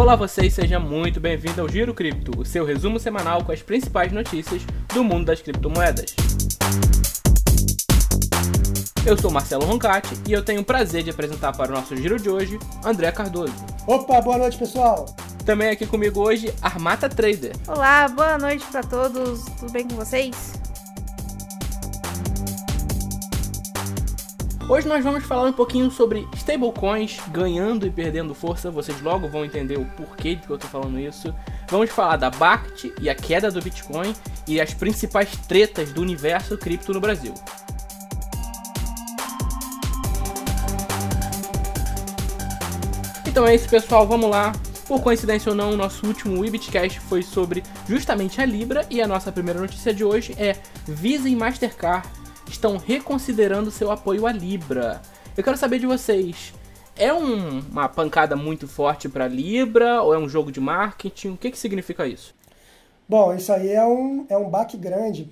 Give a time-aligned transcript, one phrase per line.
[0.00, 4.10] Olá vocês, seja muito bem-vindo ao Giro Cripto, o seu resumo semanal com as principais
[4.10, 4.62] notícias
[4.94, 6.16] do mundo das criptomoedas.
[9.04, 12.18] Eu sou Marcelo Roncati e eu tenho o prazer de apresentar para o nosso giro
[12.18, 13.52] de hoje André Cardoso.
[13.86, 15.04] Opa, boa noite pessoal!
[15.44, 17.52] Também aqui comigo hoje Armata Trader.
[17.68, 20.59] Olá, boa noite para todos, tudo bem com vocês?
[24.70, 28.70] Hoje nós vamos falar um pouquinho sobre stablecoins ganhando e perdendo força.
[28.70, 31.34] Vocês logo vão entender o porquê de que eu tô falando isso.
[31.68, 34.14] Vamos falar da BACT e a queda do Bitcoin
[34.46, 37.34] e as principais tretas do universo cripto no Brasil.
[43.26, 44.06] Então é isso, pessoal.
[44.06, 44.52] Vamos lá.
[44.86, 49.32] Por coincidência ou não, nosso último Webcast foi sobre justamente a Libra e a nossa
[49.32, 50.54] primeira notícia de hoje é
[50.86, 52.19] Visa e Mastercard
[52.50, 55.00] estão reconsiderando seu apoio à Libra.
[55.36, 56.52] Eu quero saber de vocês.
[56.96, 61.30] É um, uma pancada muito forte para Libra ou é um jogo de marketing?
[61.30, 62.34] O que, que significa isso?
[63.08, 65.30] Bom, isso aí é um, é um baque grande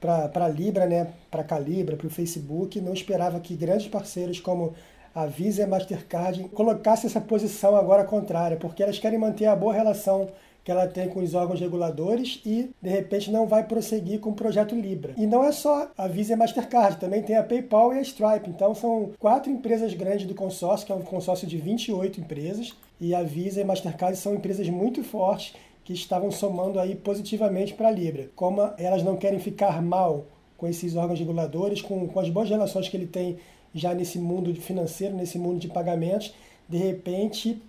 [0.00, 1.08] para Libra, né?
[1.30, 2.80] para Calibra, para o Facebook.
[2.80, 4.74] Não esperava que grandes parceiros como
[5.14, 9.56] a Visa e a Mastercard colocassem essa posição agora contrária, porque elas querem manter a
[9.56, 10.28] boa relação
[10.66, 14.34] que ela tem com os órgãos reguladores e, de repente, não vai prosseguir com o
[14.34, 15.14] projeto Libra.
[15.16, 18.02] E não é só a Visa e a Mastercard, também tem a PayPal e a
[18.02, 18.50] Stripe.
[18.50, 23.14] Então, são quatro empresas grandes do consórcio, que é um consórcio de 28 empresas, e
[23.14, 27.86] a Visa e a Mastercard são empresas muito fortes que estavam somando aí positivamente para
[27.86, 28.28] a Libra.
[28.34, 30.24] Como elas não querem ficar mal
[30.56, 33.38] com esses órgãos reguladores, com, com as boas relações que ele tem
[33.72, 36.34] já nesse mundo financeiro, nesse mundo de pagamentos,
[36.68, 37.62] de repente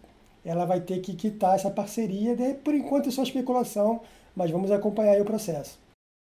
[0.48, 2.36] ela vai ter que quitar essa parceria.
[2.36, 4.02] De, por enquanto é só especulação,
[4.36, 5.78] mas vamos acompanhar o processo.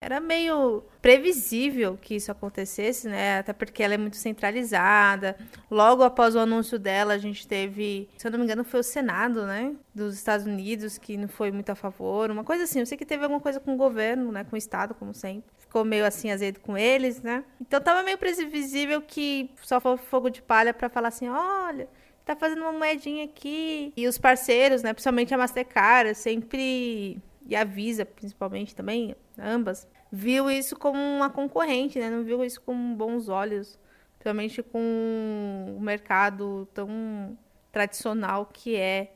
[0.01, 3.39] Era meio previsível que isso acontecesse, né?
[3.39, 5.35] Até porque ela é muito centralizada.
[5.69, 8.83] Logo após o anúncio dela, a gente teve, se eu não me engano, foi o
[8.83, 9.73] Senado, né?
[9.93, 12.29] Dos Estados Unidos, que não foi muito a favor.
[12.29, 14.43] Uma coisa assim, eu sei que teve alguma coisa com o governo, né?
[14.43, 15.49] Com o Estado, como sempre.
[15.57, 17.43] Ficou meio assim azedo com eles, né?
[17.59, 21.89] Então tava meio previsível que só foi fogo de palha para falar assim: olha
[22.25, 23.93] tá fazendo uma moedinha aqui.
[23.95, 30.49] E os parceiros, né, principalmente a Mastercard, sempre e a Visa, principalmente também, ambas, viu
[30.49, 32.09] isso como uma concorrente, né?
[32.09, 33.79] Não viu isso com bons olhos,
[34.17, 37.37] principalmente com o mercado tão
[37.71, 39.11] tradicional que é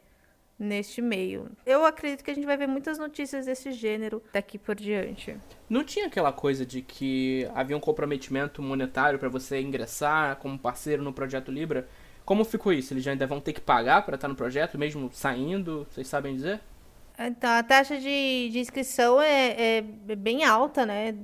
[0.60, 1.50] neste meio.
[1.66, 5.38] Eu acredito que a gente vai ver muitas notícias desse gênero daqui por diante.
[5.70, 11.02] Não tinha aquela coisa de que havia um comprometimento monetário para você ingressar como parceiro
[11.02, 11.88] no projeto Libra?
[12.30, 12.94] Como ficou isso?
[12.94, 15.88] Eles ainda vão ter que pagar para estar no projeto, mesmo saindo?
[15.90, 16.62] Vocês sabem dizer?
[17.18, 19.82] Então, a taxa de, de inscrição é, é,
[20.16, 21.16] bem alta, né?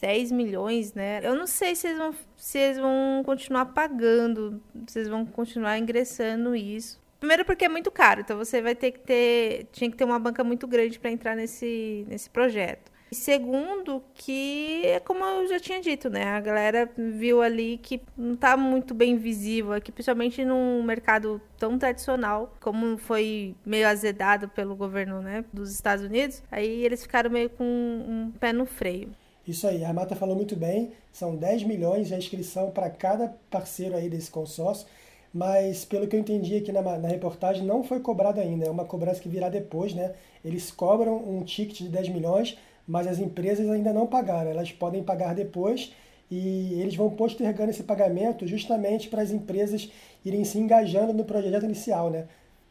[0.00, 1.20] 10 milhões, né?
[1.22, 5.78] Eu não sei se eles, vão, se eles vão continuar pagando, se eles vão continuar
[5.78, 7.00] ingressando isso.
[7.20, 10.18] Primeiro porque é muito caro, então você vai ter que ter, tinha que ter uma
[10.18, 12.87] banca muito grande para entrar nesse, nesse projeto.
[13.10, 16.24] E segundo, que é como eu já tinha dito, né?
[16.24, 21.78] A galera viu ali que não está muito bem visível aqui, principalmente num mercado tão
[21.78, 26.42] tradicional como foi meio azedado pelo governo né, dos Estados Unidos.
[26.50, 29.10] Aí eles ficaram meio com um pé no freio.
[29.46, 33.96] Isso aí, a Mata falou muito bem, são 10 milhões de inscrição para cada parceiro
[33.96, 34.86] aí desse consórcio,
[35.32, 38.84] mas pelo que eu entendi aqui na, na reportagem, não foi cobrado ainda, é uma
[38.84, 40.14] cobrança que virá depois, né?
[40.44, 42.58] Eles cobram um ticket de 10 milhões,
[42.88, 45.92] mas as empresas ainda não pagaram, elas podem pagar depois
[46.30, 49.90] e eles vão postergando esse pagamento justamente para as empresas
[50.24, 52.26] irem se engajando no projeto inicial, né?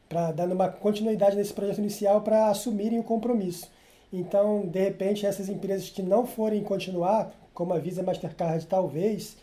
[0.10, 3.70] Para dando uma continuidade nesse projeto inicial para assumirem o compromisso.
[4.12, 9.38] Então, de repente, essas empresas que não forem continuar, como a Visa Mastercard talvez,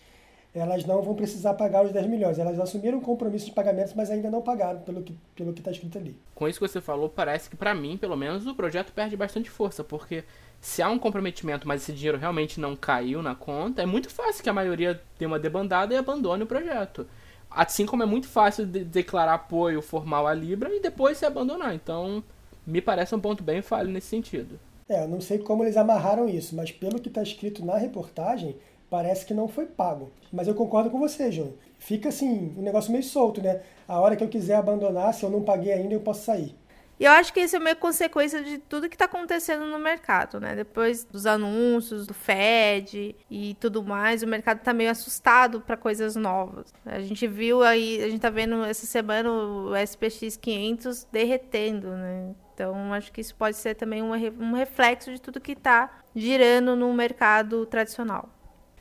[0.55, 2.39] elas não vão precisar pagar os 10 milhões.
[2.39, 5.99] Elas assumiram o compromisso de pagamentos, mas ainda não pagaram pelo que pelo está escrito
[5.99, 6.17] ali.
[6.35, 9.51] Com isso que você falou, parece que para mim, pelo menos, o projeto perde bastante
[9.51, 10.23] força, porque
[10.64, 14.42] se há um comprometimento, mas esse dinheiro realmente não caiu na conta, é muito fácil
[14.42, 17.06] que a maioria dê uma debandada e abandone o projeto.
[17.50, 21.75] Assim como é muito fácil de declarar apoio formal à Libra e depois se abandonar.
[21.75, 22.25] Então,
[22.66, 24.58] me parece um ponto bem falho nesse sentido.
[24.88, 28.56] É, eu não sei como eles amarraram isso, mas pelo que está escrito na reportagem,
[28.88, 30.10] parece que não foi pago.
[30.32, 31.56] Mas eu concordo com você, Júnior.
[31.78, 33.60] Fica assim, um negócio meio solto, né?
[33.87, 36.55] A hora que eu quiser abandonar, se eu não paguei ainda, eu posso sair.
[36.99, 40.38] E eu acho que isso é meio consequência de tudo que está acontecendo no mercado,
[40.38, 40.55] né?
[40.55, 46.14] Depois dos anúncios do Fed e tudo mais, o mercado está meio assustado para coisas
[46.14, 46.73] novas.
[46.87, 52.35] A gente viu aí, a gente está vendo essa semana o SPX 500 derretendo, né?
[52.55, 56.94] Então, acho que isso pode ser também um reflexo de tudo que está girando no
[56.94, 58.29] mercado tradicional.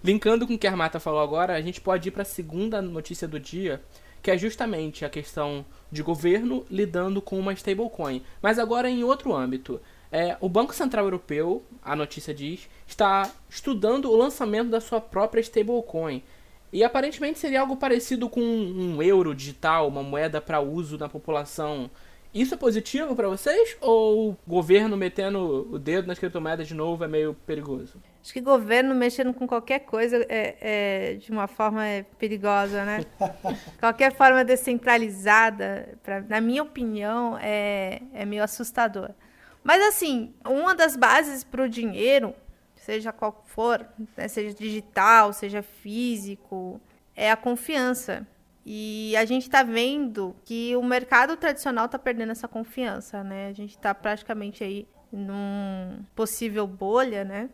[0.03, 2.79] Linkando com o que a Armata falou agora, a gente pode ir para a segunda
[2.81, 3.81] notícia do dia,
[4.21, 8.21] que é justamente a questão de governo lidando com uma stablecoin.
[8.41, 9.79] Mas agora em outro âmbito.
[10.11, 15.41] É, o Banco Central Europeu, a notícia diz, está estudando o lançamento da sua própria
[15.41, 16.21] stablecoin.
[16.71, 21.89] E aparentemente seria algo parecido com um euro digital, uma moeda para uso na população.
[22.33, 23.77] Isso é positivo para vocês?
[23.79, 27.99] Ou o governo metendo o dedo nas criptomoedas de novo é meio perigoso?
[28.23, 33.01] Acho que governo mexendo com qualquer coisa é, é de uma forma é perigosa, né?
[33.81, 39.09] qualquer forma descentralizada, pra, na minha opinião, é, é meio assustador.
[39.61, 42.33] Mas assim, uma das bases para o dinheiro,
[42.77, 43.85] seja qual for,
[44.15, 46.79] né, seja digital, seja físico,
[47.13, 48.25] é a confiança.
[48.65, 53.47] E a gente está vendo que o mercado tradicional está perdendo essa confiança, né?
[53.47, 57.49] A gente está praticamente aí num possível bolha, né?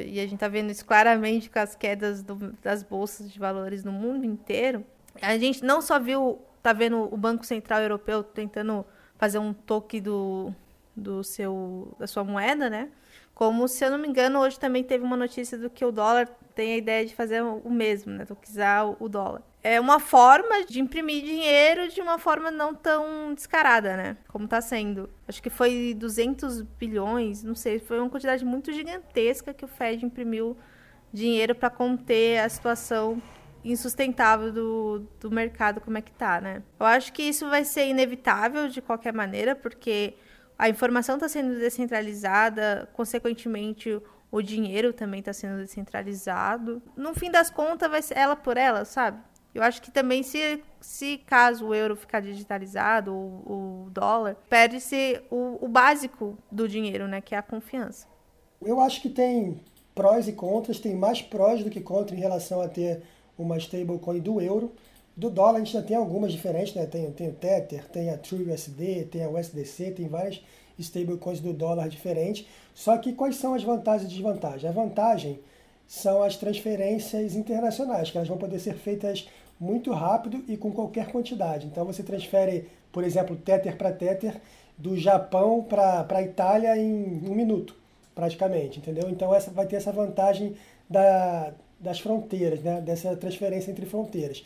[0.00, 3.84] E a gente está vendo isso claramente com as quedas do, das bolsas de valores
[3.84, 4.84] no mundo inteiro.
[5.20, 8.84] A gente não só viu, tá vendo o Banco Central Europeu tentando
[9.16, 10.52] fazer um toque do,
[10.96, 12.88] do seu, da sua moeda, né?
[13.34, 16.28] Como, se eu não me engano, hoje também teve uma notícia do que o dólar
[16.54, 18.24] tem a ideia de fazer o mesmo, né?
[18.24, 19.42] Toquizar o dólar.
[19.62, 24.16] É uma forma de imprimir dinheiro de uma forma não tão descarada, né?
[24.28, 25.10] Como está sendo.
[25.26, 30.04] Acho que foi 200 bilhões, não sei, foi uma quantidade muito gigantesca que o Fed
[30.04, 30.56] imprimiu
[31.12, 33.20] dinheiro para conter a situação
[33.64, 36.62] insustentável do, do mercado como é que tá, né?
[36.78, 40.14] Eu acho que isso vai ser inevitável de qualquer maneira, porque
[40.58, 46.82] a informação está sendo descentralizada, consequentemente o dinheiro também está sendo descentralizado.
[46.96, 49.18] No fim das contas, vai ser ela por ela, sabe?
[49.54, 55.22] Eu acho que também, se, se caso o euro ficar digitalizado, o, o dólar, perde-se
[55.30, 57.20] o, o básico do dinheiro, né?
[57.20, 58.08] Que é a confiança.
[58.60, 59.60] Eu acho que tem
[59.94, 63.02] prós e contras, tem mais prós do que contras em relação a ter
[63.38, 64.72] uma stablecoin do euro.
[65.16, 66.86] Do dólar a gente já tem algumas diferentes, né?
[66.86, 70.42] Tem, tem o Tether, tem a TrueUSD, tem a USDC, tem várias
[70.78, 72.46] stablecoins do dólar diferentes.
[72.74, 74.64] Só que quais são as vantagens e desvantagens?
[74.64, 75.38] A vantagem
[75.86, 79.28] são as transferências internacionais, que elas vão poder ser feitas
[79.60, 81.66] muito rápido e com qualquer quantidade.
[81.66, 84.40] Então você transfere, por exemplo, Tether para Tether
[84.76, 87.76] do Japão para a Itália em um minuto,
[88.14, 89.08] praticamente, entendeu?
[89.08, 90.56] Então essa vai ter essa vantagem
[90.90, 92.80] da, das fronteiras, né?
[92.80, 94.44] dessa transferência entre fronteiras.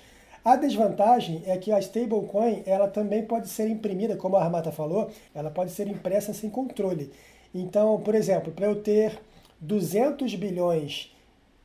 [0.48, 5.10] A desvantagem é que a stablecoin ela também pode ser imprimida, como a Armata falou,
[5.34, 7.12] ela pode ser impressa sem controle.
[7.54, 9.20] Então, por exemplo, para eu ter
[9.60, 11.14] 200 bilhões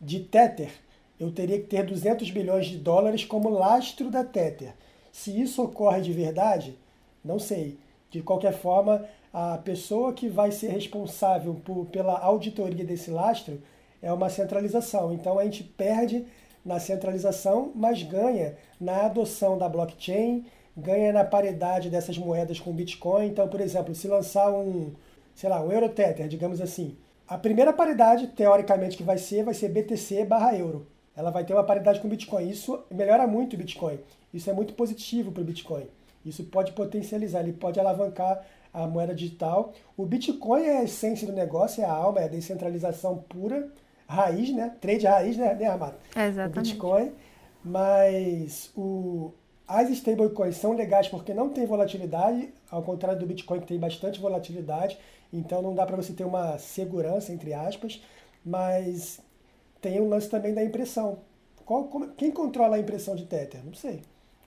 [0.02, 0.70] de Tether,
[1.18, 4.74] eu teria que ter 200 bilhões de dólares como lastro da Tether.
[5.14, 6.78] Se isso ocorre de verdade,
[7.24, 7.78] não sei.
[8.12, 13.62] De qualquer forma, a pessoa que vai ser responsável por, pela auditoria desse lastro
[14.02, 15.14] é uma centralização.
[15.14, 16.26] Então a gente perde
[16.66, 20.46] na centralização, mas ganha na adoção da blockchain,
[20.76, 23.28] ganha na paridade dessas moedas com Bitcoin.
[23.28, 24.94] Então, por exemplo, se lançar um,
[25.36, 29.70] sei lá, um Eurotether, digamos assim, a primeira paridade, teoricamente, que vai ser, vai ser
[29.70, 30.88] BTC barra euro.
[31.16, 32.50] Ela vai ter uma paridade com Bitcoin.
[32.50, 34.00] Isso melhora muito o Bitcoin.
[34.34, 35.88] Isso é muito positivo para o Bitcoin.
[36.26, 38.44] Isso pode potencializar, ele pode alavancar
[38.74, 39.74] a moeda digital.
[39.96, 43.70] O Bitcoin é a essência do negócio, é a alma, é a descentralização pura
[44.14, 44.72] raiz, né?
[44.80, 45.96] Trade raiz, né, né Armado?
[46.16, 46.60] Exatamente.
[46.60, 47.12] O Bitcoin.
[47.64, 49.34] Mas o,
[49.68, 54.20] as stablecoins são legais porque não tem volatilidade, ao contrário do Bitcoin que tem bastante
[54.20, 54.98] volatilidade,
[55.32, 58.02] então não dá para você ter uma segurança, entre aspas,
[58.46, 59.20] mas
[59.82, 61.20] tem o um lance também da impressão.
[61.66, 63.64] Qual, como, quem controla a impressão de Tether?
[63.64, 64.02] Não sei.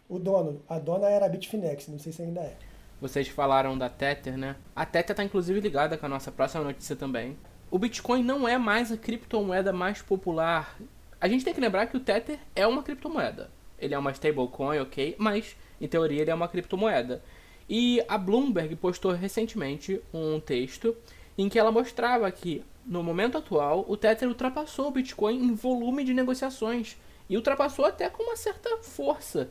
[0.08, 2.54] O dono, a dona era a Bitfinex, não sei se ainda é.
[3.00, 4.56] Vocês falaram da Tether, né?
[4.75, 7.37] A Tether está inclusive ligada com a nossa próxima notícia também,
[7.76, 10.78] o Bitcoin não é mais a criptomoeda mais popular.
[11.21, 13.50] A gente tem que lembrar que o Tether é uma criptomoeda.
[13.78, 17.23] Ele é uma stablecoin, ok, mas em teoria ele é uma criptomoeda.
[17.68, 20.97] E a Bloomberg postou recentemente um texto
[21.37, 26.02] em que ela mostrava que no momento atual o Tether ultrapassou o Bitcoin em volume
[26.02, 26.97] de negociações
[27.28, 29.50] e ultrapassou até com uma certa força.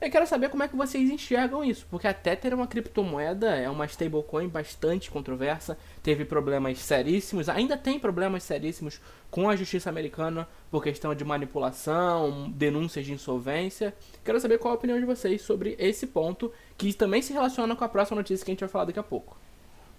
[0.00, 3.56] Eu quero saber como é que vocês enxergam isso, porque a Tether é uma criptomoeda,
[3.56, 9.90] é uma stablecoin bastante controversa, teve problemas seríssimos, ainda tem problemas seríssimos com a justiça
[9.90, 13.92] americana por questão de manipulação, denúncias de insolvência.
[14.24, 17.82] Quero saber qual a opinião de vocês sobre esse ponto, que também se relaciona com
[17.82, 19.36] a próxima notícia que a gente vai falar daqui a pouco.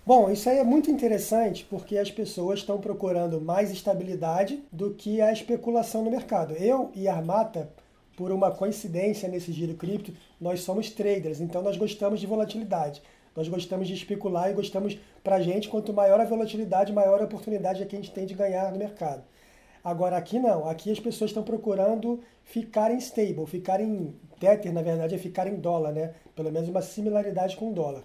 [0.06, 5.22] Bom, isso aí é muito interessante porque as pessoas estão procurando mais estabilidade do que
[5.22, 6.53] a especulação no mercado.
[6.53, 7.70] Eu e a Armata
[8.20, 10.12] por uma coincidência nesse giro cripto,
[10.42, 13.02] nós somos traders, então nós gostamos de volatilidade.
[13.34, 17.86] Nós gostamos de especular e gostamos, para gente, quanto maior a volatilidade, maior a oportunidade
[17.86, 19.24] que a gente tem de ganhar no mercado.
[19.82, 25.18] Agora aqui não, aqui as pessoas estão procurando ficarem stable, ficarem Tether, na verdade, é
[25.18, 26.14] ficar em dólar, né?
[26.36, 28.04] Pelo menos uma similaridade com o dólar.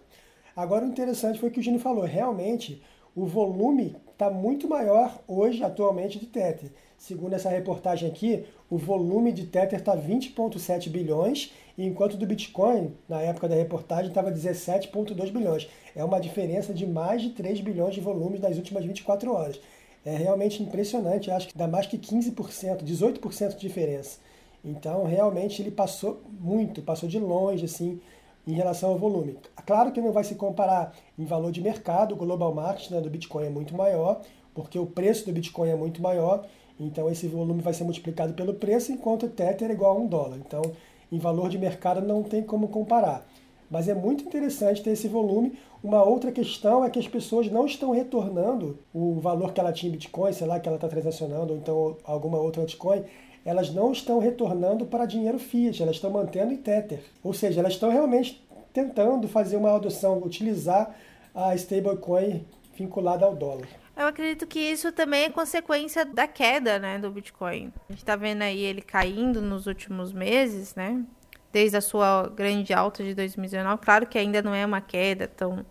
[0.55, 2.05] Agora, o interessante foi o que o Gino falou.
[2.05, 2.81] Realmente,
[3.17, 6.71] o volume está muito maior hoje, atualmente, de Tether.
[7.07, 13.21] Segundo essa reportagem aqui, o volume de Tether está 20,7 bilhões, enquanto do Bitcoin, na
[13.21, 15.69] época da reportagem, estava 17,2 bilhões.
[15.95, 19.61] É uma diferença de mais de 3 bilhões de volume nas últimas 24 horas.
[20.03, 24.19] É realmente impressionante, acho que dá mais que 15%, 18% de diferença.
[24.65, 28.01] Então, realmente, ele passou muito, passou de longe, assim,
[28.47, 29.37] em relação ao volume.
[29.67, 33.11] Claro que não vai se comparar em valor de mercado, o global market né, do
[33.11, 34.23] Bitcoin é muito maior,
[34.55, 36.47] porque o preço do Bitcoin é muito maior,
[36.79, 40.07] então esse volume vai ser multiplicado pelo preço, enquanto o Tether é igual a um
[40.07, 40.39] dólar.
[40.39, 40.63] Então,
[41.11, 43.27] em valor de mercado não tem como comparar.
[43.71, 45.59] Mas é muito interessante ter esse volume.
[45.83, 49.89] Uma outra questão é que as pessoas não estão retornando o valor que ela tinha
[49.89, 53.05] em Bitcoin, sei lá, que ela está transacionando, ou então alguma outra altcoin,
[53.45, 57.03] elas não estão retornando para dinheiro fiat, elas estão mantendo em Tether.
[57.23, 60.95] Ou seja, elas estão realmente tentando fazer uma adoção, utilizar
[61.35, 62.45] a stablecoin
[62.77, 63.69] vinculada ao dólar.
[63.97, 67.73] Eu acredito que isso também é consequência da queda, né, do Bitcoin.
[67.89, 71.05] A gente está vendo aí ele caindo nos últimos meses, né?
[71.53, 73.81] Desde a sua grande alta de 2019.
[73.81, 75.65] Claro que ainda não é uma queda tão,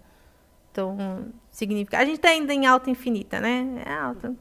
[0.71, 2.03] tão significativa.
[2.03, 3.83] A gente está ainda em alta infinita, né?
[3.85, 4.33] É alta.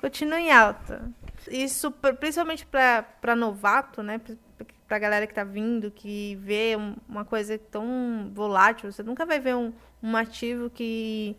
[0.00, 1.08] Continua em alta.
[1.48, 4.20] Isso, principalmente para novato, né?
[4.88, 6.76] Para a galera que está vindo, que vê
[7.08, 8.90] uma coisa tão volátil.
[8.90, 9.72] Você nunca vai ver um,
[10.02, 11.36] um ativo que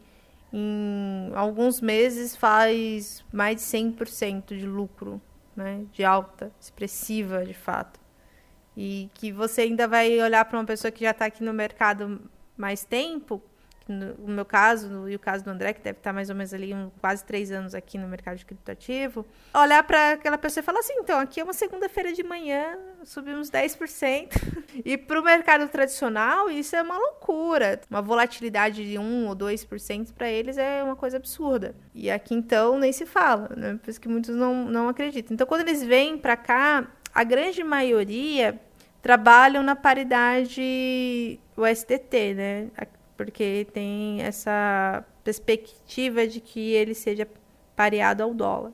[0.54, 5.22] em alguns meses faz mais de 100% de lucro,
[5.56, 5.86] né?
[5.92, 8.00] De alta, expressiva, de fato.
[8.76, 12.22] E que você ainda vai olhar para uma pessoa que já está aqui no mercado
[12.58, 13.42] mais tempo,
[13.88, 16.74] no meu caso e o caso do André, que deve estar mais ou menos ali
[16.74, 20.80] um, quase três anos aqui no mercado de criptoativo, olhar para aquela pessoa e falar
[20.80, 24.30] assim: então, aqui é uma segunda-feira de manhã, subimos 10%.
[24.86, 27.82] e para o mercado tradicional, isso é uma loucura.
[27.90, 31.76] Uma volatilidade de 1 ou 2% para eles é uma coisa absurda.
[31.94, 33.80] E aqui, então, nem se fala, né?
[33.82, 35.34] Por isso que muitos não, não acreditam.
[35.34, 38.60] Então, quando eles vêm para cá, a grande maioria
[39.02, 42.68] trabalham na paridade USDT, né?
[43.24, 47.28] Porque tem essa perspectiva de que ele seja
[47.76, 48.74] pareado ao dólar.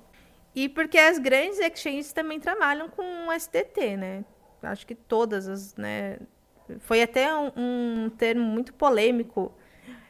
[0.56, 4.24] E porque as grandes exchanges também trabalham com o SDT, né?
[4.64, 6.18] Acho que todas as, né?
[6.80, 9.54] Foi até um, um termo muito polêmico,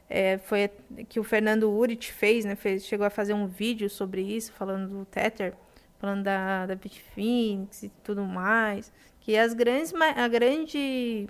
[0.08, 0.70] é, foi
[1.10, 2.56] que o Fernando Urit fez, né?
[2.56, 5.56] Fez, chegou a fazer um vídeo sobre isso, falando do Tether,
[5.98, 8.94] falando da, da Bitfinex e tudo mais.
[9.20, 11.28] Que as grandes, a grande,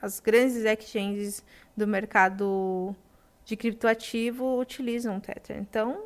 [0.00, 1.44] as grandes exchanges
[1.76, 2.94] do mercado
[3.44, 5.56] de criptoativo utilizam o Tether.
[5.58, 6.04] Então,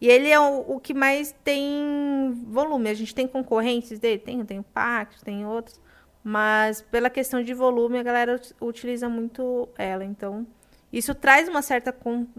[0.00, 2.88] e ele é o, o, que mais tem volume.
[2.88, 5.80] A gente tem concorrentes dele, tem, tem o Pax, tem outros,
[6.22, 10.04] mas pela questão de volume a galera utiliza muito ela.
[10.04, 10.46] Então,
[10.92, 11.94] isso traz uma certa,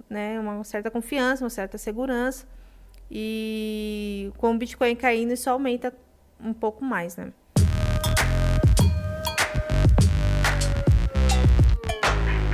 [0.09, 2.47] né, uma certa confiança, uma certa segurança.
[3.11, 5.93] E com o Bitcoin caindo, isso aumenta
[6.39, 7.33] um pouco mais, né?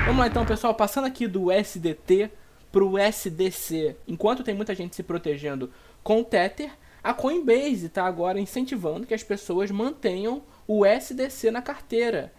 [0.06, 2.30] Vamos lá então, pessoal, passando aqui do SDT
[2.72, 3.96] pro SDC.
[4.08, 5.72] Enquanto tem muita gente se protegendo
[6.04, 6.72] com o Tether,
[7.04, 12.32] a Coinbase está agora incentivando que as pessoas mantenham o SDC na carteira.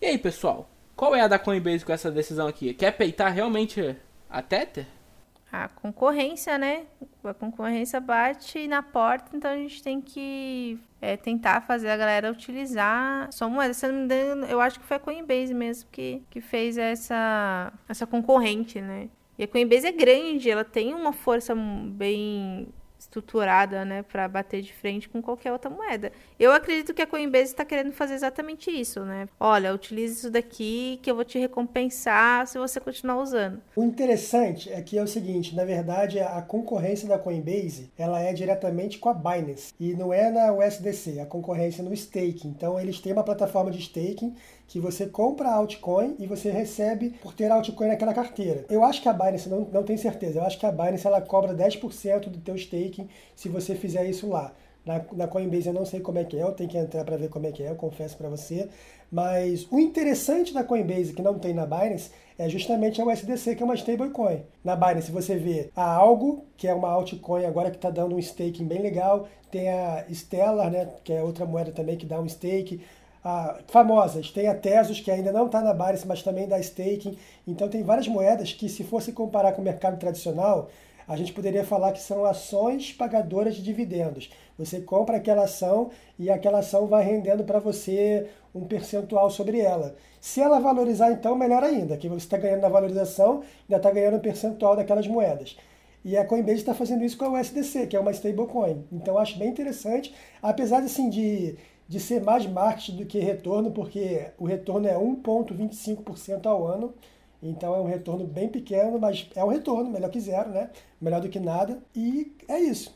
[0.00, 0.70] E aí, pessoal?
[0.94, 2.72] Qual é a da Coinbase com essa decisão aqui?
[2.72, 3.96] Quer peitar realmente
[4.30, 4.86] a Tether?
[5.56, 6.84] A concorrência, né?
[7.22, 12.32] A concorrência bate na porta, então a gente tem que é, tentar fazer a galera
[12.32, 13.72] utilizar só moeda.
[13.72, 16.76] Se eu não me engano, eu acho que foi a Coinbase mesmo que, que fez
[16.76, 19.08] essa, essa concorrente, né?
[19.38, 22.66] E a Coinbase é grande, ela tem uma força bem
[23.04, 26.12] estruturada, né, para bater de frente com qualquer outra moeda.
[26.38, 29.28] Eu acredito que a Coinbase está querendo fazer exatamente isso, né?
[29.38, 33.60] Olha, utilize isso daqui que eu vou te recompensar se você continuar usando.
[33.76, 38.32] O interessante é que é o seguinte, na verdade, a concorrência da Coinbase, ela é
[38.32, 42.48] diretamente com a Binance e não é na USDC, a concorrência é no staking.
[42.48, 44.34] Então, eles têm uma plataforma de staking
[44.66, 48.64] que você compra altcoin e você recebe por ter altcoin naquela carteira.
[48.68, 51.20] Eu acho que a Binance, não, não tenho certeza, eu acho que a Binance ela
[51.20, 54.52] cobra 10% do teu staking se você fizer isso lá.
[54.84, 57.16] Na, na Coinbase eu não sei como é que é, eu tenho que entrar para
[57.16, 58.68] ver como é que é, eu confesso para você.
[59.10, 63.62] Mas o interessante da Coinbase que não tem na Binance é justamente a USDC, que
[63.62, 64.42] é uma stablecoin.
[64.62, 68.18] Na Binance você vê a Algo, que é uma altcoin agora que está dando um
[68.18, 69.28] staking bem legal.
[69.50, 72.80] Tem a Stellar, né, que é outra moeda também que dá um stake
[73.24, 74.30] ah, famosas.
[74.30, 77.16] Tem a Tesos, que ainda não está na Binance, mas também dá staking.
[77.46, 80.68] Então tem várias moedas que, se fosse comparar com o mercado tradicional,
[81.06, 84.30] A gente poderia falar que são ações pagadoras de dividendos.
[84.58, 89.94] Você compra aquela ação e aquela ação vai rendendo para você um percentual sobre ela.
[90.20, 94.16] Se ela valorizar, então, melhor ainda, que você está ganhando na valorização, ainda está ganhando
[94.16, 95.56] um percentual daquelas moedas.
[96.04, 98.84] E a Coinbase está fazendo isso com a USDC, que é uma stablecoin.
[98.92, 101.56] Então, acho bem interessante, apesar assim, de,
[101.88, 106.94] de ser mais marketing do que retorno, porque o retorno é 1,25% ao ano.
[107.42, 110.70] Então é um retorno bem pequeno, mas é um retorno, melhor que zero, né?
[111.00, 111.78] Melhor do que nada.
[111.94, 112.94] E é isso.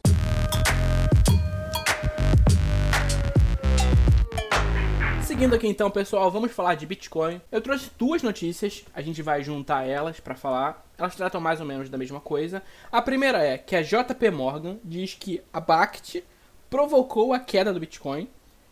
[5.22, 7.40] Seguindo aqui então, pessoal, vamos falar de Bitcoin.
[7.52, 10.84] Eu trouxe duas notícias, a gente vai juntar elas para falar.
[10.96, 12.62] Elas tratam mais ou menos da mesma coisa.
[12.90, 16.24] A primeira é que a JP Morgan diz que a BACT
[16.70, 18.28] provocou a queda do Bitcoin.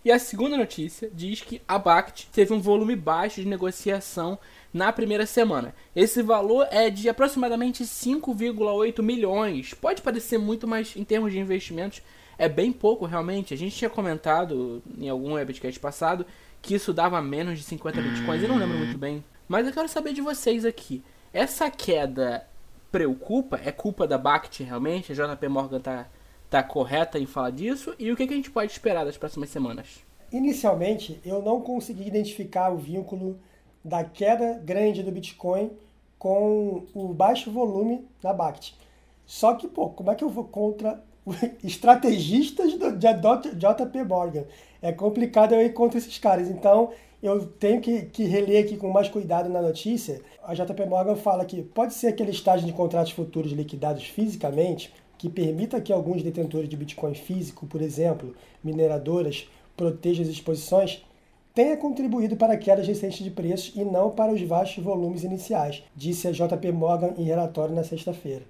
[0.07, 4.39] E a segunda notícia diz que a BACT teve um volume baixo de negociação
[4.73, 5.75] na primeira semana.
[5.97, 9.75] Esse valor é de aproximadamente 5,8 milhões.
[9.75, 12.03] Pode parecer muito, mas em termos de investimentos
[12.39, 13.53] é bem pouco realmente.
[13.53, 16.25] A gente tinha comentado em algum webcast passado
[16.63, 19.25] que isso dava menos de 50 bitcoins, eu não lembro muito bem.
[19.49, 21.03] Mas eu quero saber de vocês aqui.
[21.33, 22.47] Essa queda
[22.93, 23.61] preocupa?
[23.65, 25.11] É culpa da BACT realmente?
[25.11, 26.07] A JP Morgan tá,
[26.51, 27.95] tá correta em falar disso?
[27.99, 30.05] E o que, que a gente pode esperar das próximas semanas?
[30.33, 33.39] Inicialmente, eu não consegui identificar o vínculo
[33.85, 35.71] da queda grande do Bitcoin
[36.19, 38.77] com o baixo volume da BACT.
[39.25, 41.03] Só que, pô, como é que eu vou contra
[41.63, 44.45] estrategistas de JP Morgan?
[44.87, 46.49] é complicado eu ir contra esses caras.
[46.49, 46.91] Então,
[47.23, 50.21] eu tenho que, que reler aqui com mais cuidado na notícia.
[50.45, 55.29] A JP Morgan fala que pode ser aquele estágio de contratos futuros liquidados fisicamente que
[55.29, 61.05] permita que alguns detentores de Bitcoin físico, por exemplo, mineradoras, protejam as exposições,
[61.55, 66.29] tenha contribuído para quedas recentes de preços e não para os vastos volumes iniciais, disse
[66.29, 68.45] a JP Morgan em relatório na sexta-feira.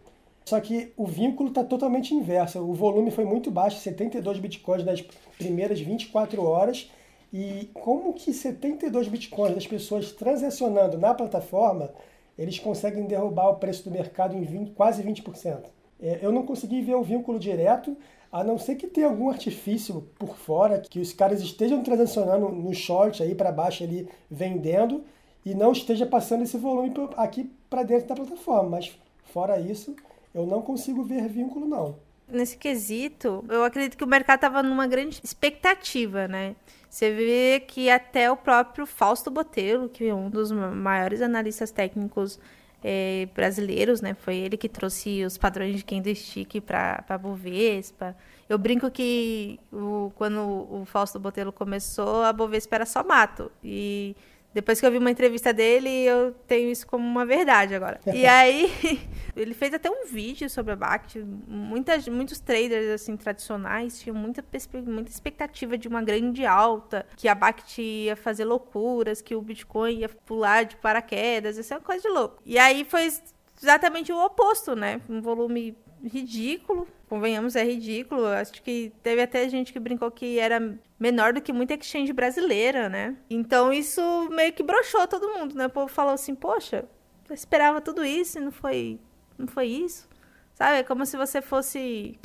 [0.44, 2.60] Só que o vínculo está totalmente inverso.
[2.60, 5.02] O volume foi muito baixo, 72 bitcoins nas
[5.36, 6.88] primeiras 24 horas.
[7.32, 11.90] E como que 72 bitcoins das pessoas transacionando na plataforma,
[12.38, 15.64] eles conseguem derrubar o preço do mercado em 20, quase 20%.
[16.00, 17.96] É, eu não consegui ver o vínculo direto,
[18.30, 22.74] a não ser que tenha algum artifício por fora, que os caras estejam transacionando no
[22.74, 25.04] short aí para baixo ali vendendo
[25.44, 28.70] e não esteja passando esse volume aqui para dentro da plataforma.
[28.70, 29.94] Mas fora isso,
[30.34, 31.96] eu não consigo ver vínculo, não.
[32.28, 36.56] Nesse quesito, eu acredito que o mercado estava numa grande expectativa, né?
[36.90, 42.40] Você vê que até o próprio Fausto Botelho, que é um dos maiores analistas técnicos
[42.82, 44.14] é, brasileiros, né?
[44.14, 48.16] Foi ele que trouxe os padrões de candlestick para a Bovespa.
[48.48, 53.50] Eu brinco que o, quando o Fausto Botelho começou, a Bovespa era só mato.
[53.62, 54.14] E
[54.56, 58.00] depois que eu vi uma entrevista dele, eu tenho isso como uma verdade agora.
[58.06, 58.72] e aí,
[59.36, 61.22] ele fez até um vídeo sobre a BACT.
[61.46, 64.42] Muitas, muitos traders, assim, tradicionais tinham muita,
[64.86, 69.98] muita expectativa de uma grande alta, que a BACT ia fazer loucuras, que o Bitcoin
[69.98, 71.58] ia pular de paraquedas.
[71.58, 72.40] Isso é uma coisa de louco.
[72.46, 73.12] E aí foi
[73.60, 75.02] exatamente o oposto, né?
[75.06, 75.76] Um volume
[76.08, 76.86] ridículo.
[77.08, 78.26] Convenhamos, é ridículo.
[78.26, 82.88] Acho que teve até gente que brincou que era menor do que muita exchange brasileira,
[82.88, 83.16] né?
[83.28, 85.66] Então isso meio que broxou todo mundo, né?
[85.66, 86.84] O povo falou assim, poxa,
[87.28, 88.98] eu esperava tudo isso e não foi,
[89.38, 90.08] não foi isso.
[90.54, 90.78] Sabe?
[90.78, 92.18] É como se você fosse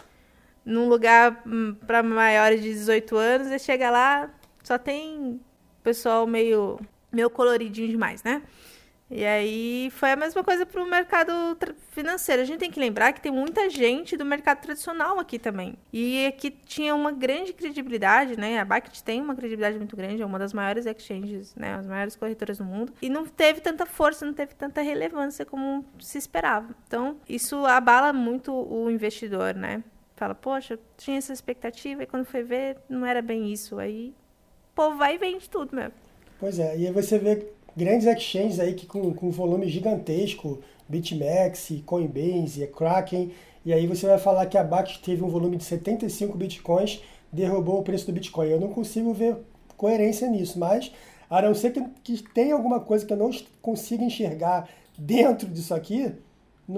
[0.65, 4.29] num lugar hum, para maiores de 18 anos e chega lá,
[4.63, 5.41] só tem
[5.83, 6.79] pessoal meio,
[7.11, 8.41] meio coloridinho demais, né?
[9.13, 11.33] E aí foi a mesma coisa para o mercado
[11.89, 12.41] financeiro.
[12.41, 15.75] A gente tem que lembrar que tem muita gente do mercado tradicional aqui também.
[15.91, 18.57] E aqui tinha uma grande credibilidade, né?
[18.57, 21.75] A Bakkt tem uma credibilidade muito grande, é uma das maiores exchanges, né?
[21.75, 22.93] As maiores corretoras do mundo.
[23.01, 26.73] E não teve tanta força, não teve tanta relevância como se esperava.
[26.87, 29.83] Então, isso abala muito o investidor, né?
[30.15, 33.77] Fala, poxa, tinha essa expectativa e quando foi ver, não era bem isso.
[33.77, 34.13] Aí
[34.73, 35.93] povo vai e vende tudo mesmo.
[36.39, 37.45] Pois é, e aí você vê
[37.75, 43.31] grandes exchanges aí que com, com volume gigantesco, BitMEX, Coinbase, Kraken,
[43.65, 47.79] e aí você vai falar que a BAC teve um volume de 75 bitcoins, derrubou
[47.79, 48.49] o preço do Bitcoin.
[48.49, 49.37] Eu não consigo ver
[49.77, 50.91] coerência nisso, mas
[51.29, 53.31] a não ser que, que tenha alguma coisa que eu não
[53.61, 56.13] consiga enxergar dentro disso aqui,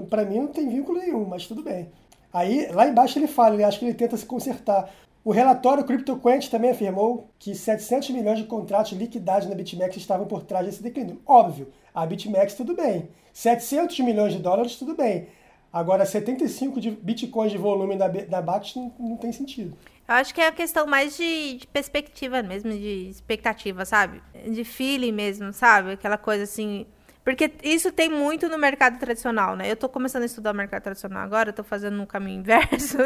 [0.08, 1.88] para mim não tem vínculo nenhum, mas tudo bem.
[2.32, 4.90] Aí, lá embaixo ele fala, ele acha que ele tenta se consertar.
[5.24, 10.42] O relatório CryptoQuant também afirmou que 700 milhões de contratos liquidados na BitMEX estavam por
[10.42, 11.22] trás desse declínio.
[11.24, 13.08] Óbvio, a BitMEX tudo bem.
[13.32, 15.28] 700 milhões de dólares tudo bem.
[15.72, 19.76] Agora, 75 de bitcoins de volume da, da BAT não, não tem sentido.
[20.06, 24.22] Eu acho que é a questão mais de, de, perspectiva mesmo, de expectativa, sabe?
[24.46, 25.92] De feeling mesmo, sabe?
[25.92, 26.86] Aquela coisa assim.
[27.24, 29.70] Porque isso tem muito no mercado tradicional, né?
[29.70, 32.98] Eu tô começando a estudar o mercado tradicional agora, tô fazendo um caminho inverso.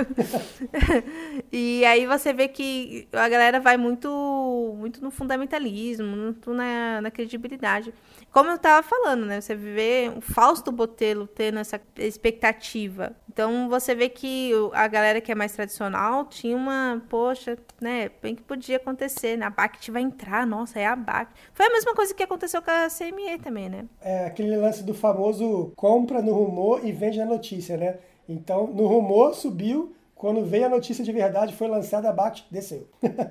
[1.52, 7.12] e aí você vê que a galera vai muito, muito no fundamentalismo, muito na, na
[7.12, 7.94] credibilidade.
[8.32, 9.40] Como eu tava falando, né?
[9.40, 13.14] Você vê o Fausto Botelo tendo essa expectativa.
[13.28, 18.10] Então você vê que a galera que é mais tradicional tinha uma, poxa, né?
[18.20, 19.46] Bem que podia acontecer, né?
[19.46, 21.40] A BACT vai entrar, nossa, é a BACT.
[21.54, 23.86] Foi a mesma coisa que aconteceu com a CME também, né?
[24.10, 27.98] É aquele lance do famoso compra no rumor e vende na notícia, né?
[28.26, 32.88] Então, no rumor subiu, quando veio a notícia de verdade, foi lançada BACT, desceu.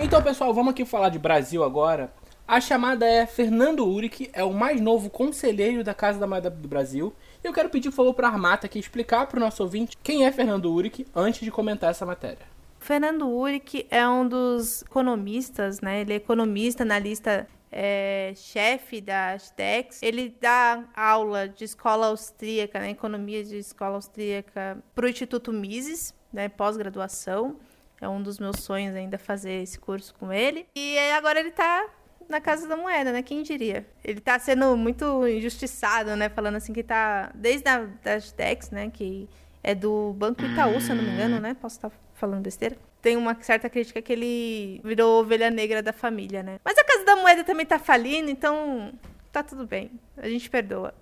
[0.00, 2.10] Então, pessoal, vamos aqui falar de Brasil agora.
[2.46, 6.66] A chamada é Fernando Uric, é o mais novo conselheiro da Casa da Moeda do
[6.66, 7.12] Brasil.
[7.44, 9.98] E eu quero pedir, por favor, para a Armata aqui explicar para o nosso ouvinte
[10.02, 12.57] quem é Fernando Uric antes de comentar essa matéria.
[12.88, 16.00] Fernando Uric é um dos economistas, né?
[16.00, 20.02] Ele é economista, analista é, chefe da Astex.
[20.02, 26.14] Ele dá aula de escola austríaca, né, economia de escola austríaca, para o Instituto Mises,
[26.32, 27.58] né, pós-graduação.
[28.00, 30.66] É um dos meus sonhos ainda fazer esse curso com ele.
[30.74, 31.86] E agora ele está
[32.26, 33.22] na Casa da Moeda, né?
[33.22, 33.86] Quem diria?
[34.02, 36.30] Ele está sendo muito injustiçado, né?
[36.30, 38.88] Falando assim que está desde a da Astex, né?
[38.88, 39.28] Que
[39.62, 41.52] é do Banco Itaú, se eu não me engano, né?
[41.52, 42.76] Posso estar falando besteira.
[43.00, 46.58] Tem uma certa crítica que ele virou ovelha negra da família, né?
[46.64, 48.92] Mas a Casa da Moeda também tá falindo, então
[49.32, 49.90] tá tudo bem.
[50.16, 50.92] A gente perdoa.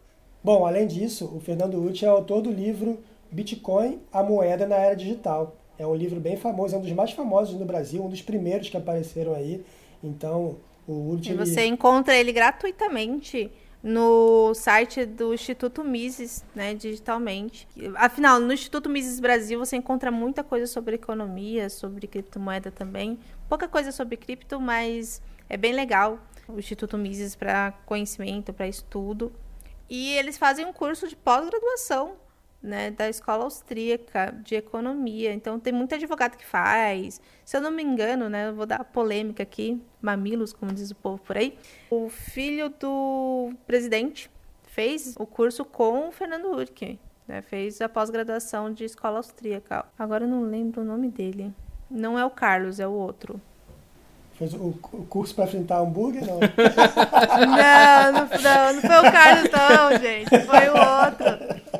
[0.44, 3.00] Bom, além disso, o Fernando Uti é autor do livro
[3.30, 5.56] Bitcoin, a moeda na era digital.
[5.78, 8.68] É um livro bem famoso, é um dos mais famosos no Brasil, um dos primeiros
[8.68, 9.64] que apareceram aí.
[10.02, 11.32] Então, o Uti...
[11.32, 11.70] E você ele...
[11.70, 13.50] encontra ele gratuitamente
[13.86, 17.68] no site do Instituto Mises, né, digitalmente.
[17.94, 23.16] Afinal, no Instituto Mises Brasil você encontra muita coisa sobre economia, sobre criptomoeda também.
[23.48, 26.18] Pouca coisa sobre cripto, mas é bem legal
[26.48, 29.32] o Instituto Mises para conhecimento, para estudo.
[29.88, 32.16] E eles fazem um curso de pós-graduação
[32.66, 35.32] né, da escola austríaca de economia.
[35.32, 37.20] Então tem muito advogado que faz.
[37.44, 40.94] Se eu não me engano, né, eu vou dar polêmica aqui, mamilos, como diz o
[40.94, 41.56] povo por aí.
[41.88, 44.28] O filho do presidente
[44.64, 49.86] fez o curso com o Fernando Urque, né, fez a pós-graduação de escola austríaca.
[49.98, 51.54] Agora eu não lembro o nome dele.
[51.88, 53.40] Não é o Carlos, é o outro.
[54.34, 54.72] Fez o,
[55.08, 56.40] curso para fritar hambúrguer, não?
[56.40, 60.28] não, não, não, não foi o Carlos, não, gente.
[60.44, 61.75] Foi o outro.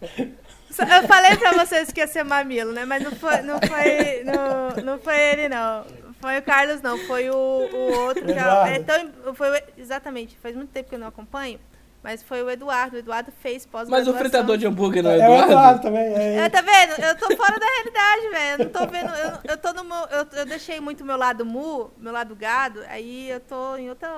[0.00, 2.84] Eu falei pra vocês que ia ser mamilo, né?
[2.84, 5.84] Mas não foi, não foi, não, não foi ele, não.
[6.20, 6.98] Foi o Carlos, não.
[6.98, 8.24] Foi o, o outro.
[8.24, 10.36] Que é, é tão, foi, exatamente.
[10.38, 11.58] Faz muito tempo que eu não acompanho.
[12.02, 12.96] Mas foi o Eduardo.
[12.96, 15.34] O Eduardo fez pós Mas o fritador de hambúrguer não é, Eduardo?
[15.34, 16.14] É o Eduardo também.
[16.14, 17.00] É, é, tá vendo?
[17.02, 18.52] Eu tô fora da realidade, velho.
[18.52, 19.14] Eu não tô vendo.
[19.14, 20.06] Eu, eu tô no meu.
[20.10, 22.84] Eu, eu deixei muito meu lado mu, meu lado gado.
[22.88, 24.08] Aí eu tô em outra.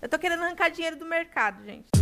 [0.00, 2.01] Eu tô querendo arrancar dinheiro do mercado, gente.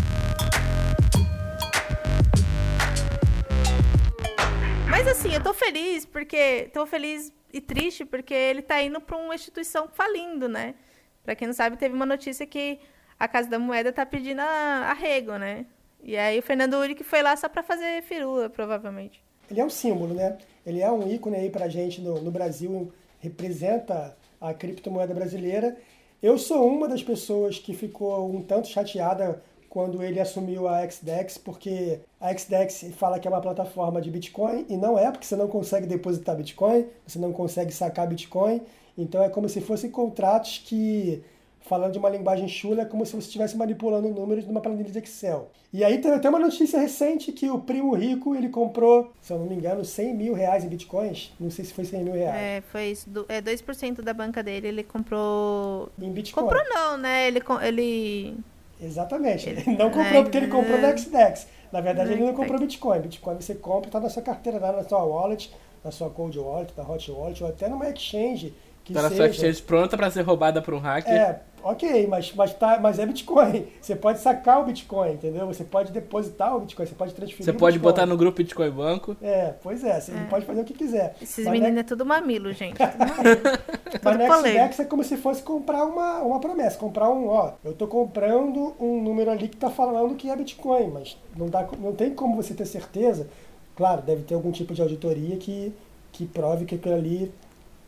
[4.91, 6.69] Mas assim, eu tô feliz porque.
[6.75, 10.75] Tô feliz e triste porque ele tá indo pra uma instituição falindo, né?
[11.23, 12.79] Pra quem não sabe, teve uma notícia que
[13.19, 15.67] a Casa da Moeda tá pedindo arrego, né?
[16.03, 19.23] E aí o Fernando Uric foi lá só pra fazer firula, provavelmente.
[19.51, 20.39] Ele é um símbolo, né?
[20.67, 25.77] Ele é um ícone aí pra gente no, no Brasil, representa a criptomoeda brasileira.
[26.23, 31.39] Eu sou uma das pessoas que ficou um tanto chateada quando ele assumiu a XDEX,
[31.39, 35.37] porque a XDEX fala que é uma plataforma de Bitcoin e não é, porque você
[35.37, 38.61] não consegue depositar Bitcoin, você não consegue sacar Bitcoin.
[38.99, 41.23] Então é como se fossem contratos que,
[41.61, 44.99] falando de uma linguagem chula, é como se você estivesse manipulando números numa planilha de
[44.99, 45.49] Excel.
[45.73, 49.39] E aí tem até uma notícia recente que o primo rico ele comprou, se eu
[49.39, 51.33] não me engano, 100 mil reais em Bitcoins.
[51.39, 52.37] Não sei se foi 100 mil reais.
[52.37, 53.09] É, foi isso.
[53.29, 55.91] É 2% da banca dele, ele comprou.
[55.97, 56.43] Em Bitcoin.
[56.43, 57.29] Comprou não, né?
[57.29, 57.41] Ele.
[57.63, 58.37] ele
[58.81, 59.49] Exatamente.
[59.49, 61.47] Ele não comprou porque ele comprou no XDEX.
[61.71, 63.01] Na verdade, ele não comprou Bitcoin.
[63.01, 65.53] Bitcoin você compra, está na sua carteira, na sua wallet,
[65.85, 68.55] na sua cold wallet, na hot wallet, ou até numa exchange.
[68.85, 71.13] Que tá na sua exchange pronta para ser roubada por um hacker.
[71.13, 73.67] É, ok, mas, mas, tá, mas é Bitcoin.
[73.81, 75.47] Você pode sacar o Bitcoin, entendeu?
[75.47, 79.17] Você pode depositar o Bitcoin, você pode transferir Você pode botar no grupo Bitcoin Banco.
[79.23, 80.25] É, pois é, você é.
[80.29, 81.15] pode fazer o que quiser.
[81.21, 81.81] Esses mas meninos é...
[81.81, 82.79] é tudo mamilo, gente.
[82.81, 84.29] Tudo mamilo.
[84.29, 87.73] mas no XDEX é como se fosse comprar uma, uma promessa, comprar um, ó, eu
[87.73, 91.93] tô comprando um número ali que tá falando que é Bitcoin, mas não, dá, não
[91.93, 93.29] tem como você ter certeza.
[93.77, 95.73] Claro, deve ter algum tipo de auditoria que,
[96.13, 97.33] que prove que aquilo ali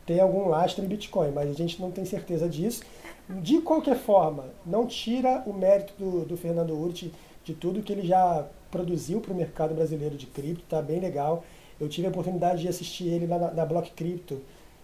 [0.07, 2.83] tem algum lastro em Bitcoin, mas a gente não tem certeza disso.
[3.29, 7.13] De qualquer forma, não tira o mérito do, do Fernando Urti
[7.45, 11.45] de tudo que ele já produziu para o mercado brasileiro de cripto, tá bem legal.
[11.81, 14.41] Eu tive a oportunidade de assistir ele lá na, na Block Crypto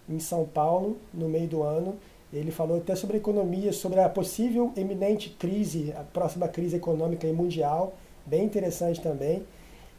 [0.09, 1.95] em São Paulo, no meio do ano,
[2.31, 7.27] Ele falou até sobre a economia, sobre a possível eminente crise, a próxima crise econômica
[7.27, 7.93] e mundial,
[8.25, 9.43] bem interessante também.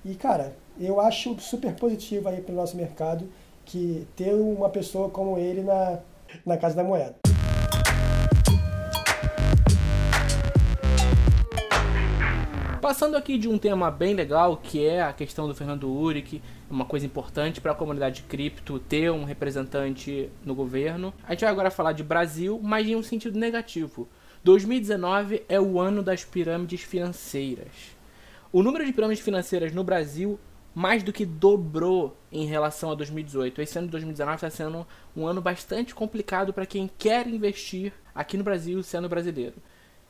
[0.05, 3.29] E, cara, eu acho super positivo aí para o nosso mercado
[3.71, 6.01] que ter uma pessoa como ele na,
[6.45, 7.15] na Casa da Moeda.
[12.81, 16.85] Passando aqui de um tema bem legal, que é a questão do Fernando Uric, uma
[16.85, 21.15] coisa importante para a comunidade cripto ter um representante no governo.
[21.23, 24.09] A gente vai agora falar de Brasil, mas em um sentido negativo.
[24.43, 27.95] 2019 é o ano das pirâmides financeiras.
[28.53, 30.41] O número de pirâmides financeiras no Brasil
[30.75, 33.61] mais do que dobrou em relação a 2018.
[33.61, 38.37] Esse ano de 2019 está sendo um ano bastante complicado para quem quer investir aqui
[38.37, 39.57] no Brasil, sendo brasileiro.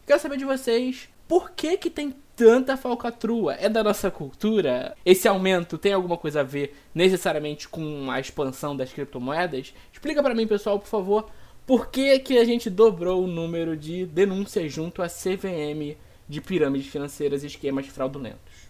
[0.06, 3.54] Quero saber de vocês por que, que tem tanta falcatrua?
[3.54, 4.96] É da nossa cultura?
[5.06, 9.72] Esse aumento tem alguma coisa a ver necessariamente com a expansão das criptomoedas?
[9.92, 11.30] Explica para mim, pessoal, por favor,
[11.64, 15.96] por que, que a gente dobrou o número de denúncias junto à CVM
[16.28, 18.69] de pirâmides financeiras e esquemas fraudulentos?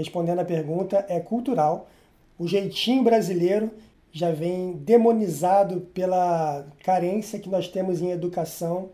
[0.00, 1.88] Respondendo a pergunta, é cultural.
[2.38, 3.70] O jeitinho brasileiro
[4.10, 8.90] já vem demonizado pela carência que nós temos em educação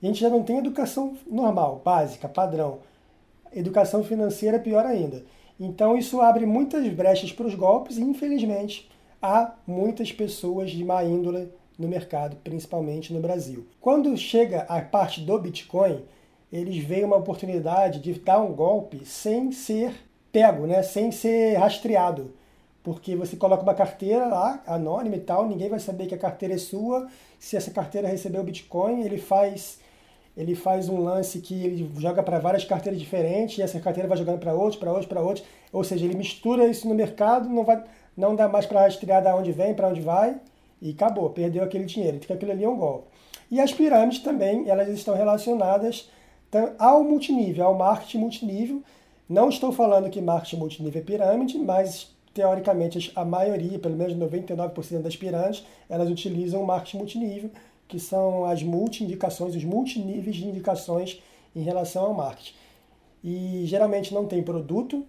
[0.00, 2.78] a gente já não tem educação normal, básica, padrão.
[3.52, 5.24] Educação financeira pior ainda.
[5.58, 8.88] Então isso abre muitas brechas para os golpes e, infelizmente,
[9.20, 13.66] há muitas pessoas de má índole no mercado, principalmente no Brasil.
[13.80, 16.04] Quando chega a parte do Bitcoin,
[16.52, 19.94] eles veem uma oportunidade de dar um golpe sem ser
[20.38, 20.82] pego, né?
[20.82, 22.32] sem ser rastreado.
[22.82, 26.54] Porque você coloca uma carteira lá, anônima e tal, ninguém vai saber que a carteira
[26.54, 27.08] é sua.
[27.38, 29.80] Se essa carteira recebeu Bitcoin, ele faz
[30.36, 34.16] ele faz um lance que ele joga para várias carteiras diferentes e essa carteira vai
[34.16, 35.44] jogando para outros, para outros, para outros.
[35.72, 37.82] Ou seja, ele mistura isso no mercado, não vai,
[38.16, 40.36] não dá mais para rastrear da onde vem, para onde vai
[40.80, 42.18] e acabou, perdeu aquele dinheiro.
[42.18, 43.08] Então aquilo ali é um golpe.
[43.50, 46.08] E as pirâmides também, elas estão relacionadas
[46.78, 48.82] ao multinível, ao marketing multinível.
[49.28, 55.02] Não estou falando que marketing multinível é pirâmide, mas teoricamente a maioria, pelo menos 99%
[55.02, 57.50] das pirâmides, elas utilizam marketing multinível
[57.88, 61.20] que são as multi-indicações, os multiníveis de indicações
[61.56, 62.54] em relação ao marketing.
[63.24, 65.04] E geralmente não tem produto,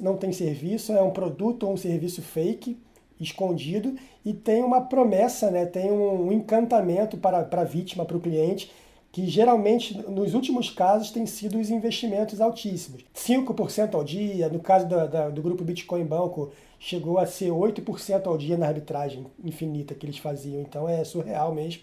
[0.00, 2.78] não tem serviço, é um produto ou um serviço fake,
[3.20, 5.66] escondido, e tem uma promessa, né?
[5.66, 8.70] tem um encantamento para, para a vítima, para o cliente,
[9.10, 13.04] que geralmente, nos últimos casos, tem sido os investimentos altíssimos.
[13.14, 18.36] 5% ao dia, no caso da, do grupo Bitcoin Banco, chegou a ser 8% ao
[18.36, 20.60] dia na arbitragem infinita que eles faziam.
[20.60, 21.82] Então é surreal mesmo.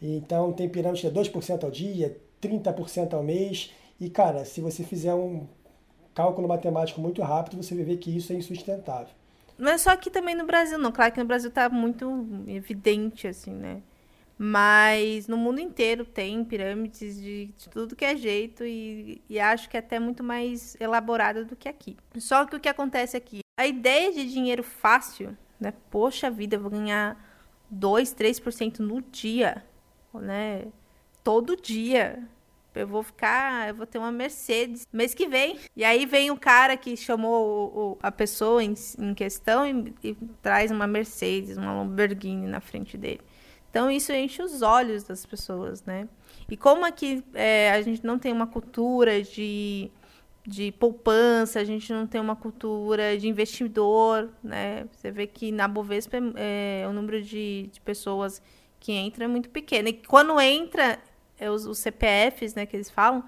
[0.00, 3.72] Então tem pirâmide é 2% ao dia, 30% ao mês.
[4.00, 5.46] E cara, se você fizer um
[6.14, 9.14] cálculo matemático muito rápido, você vai ver que isso é insustentável.
[9.56, 10.90] Não é só aqui também no Brasil, não.
[10.90, 13.82] Claro que no Brasil tá muito evidente, assim, né?
[14.36, 19.68] Mas no mundo inteiro tem pirâmides de, de tudo que é jeito e, e, acho
[19.68, 21.96] que é até muito mais elaborada do que aqui.
[22.18, 25.72] Só que o que acontece aqui, a ideia de dinheiro fácil, né?
[25.88, 27.16] Poxa vida, eu vou ganhar
[27.70, 29.64] 2, 3% no dia,
[30.12, 30.64] né?
[31.22, 32.22] Todo dia.
[32.74, 35.60] Eu vou ficar, eu vou ter uma Mercedes mês que vem.
[35.76, 39.94] E aí vem o cara que chamou o, o, a pessoa em, em questão e,
[40.02, 43.20] e traz uma Mercedes, uma Lamborghini na frente dele.
[43.74, 46.08] Então isso enche os olhos das pessoas, né?
[46.48, 49.90] E como aqui é, a gente não tem uma cultura de,
[50.46, 54.86] de poupança, a gente não tem uma cultura de investidor, né?
[54.92, 58.40] Você vê que na Bovespa é, o número de, de pessoas
[58.78, 59.88] que entra é muito pequeno.
[59.88, 61.00] E quando entra,
[61.36, 63.24] é os, os CPFs, né, que eles falam,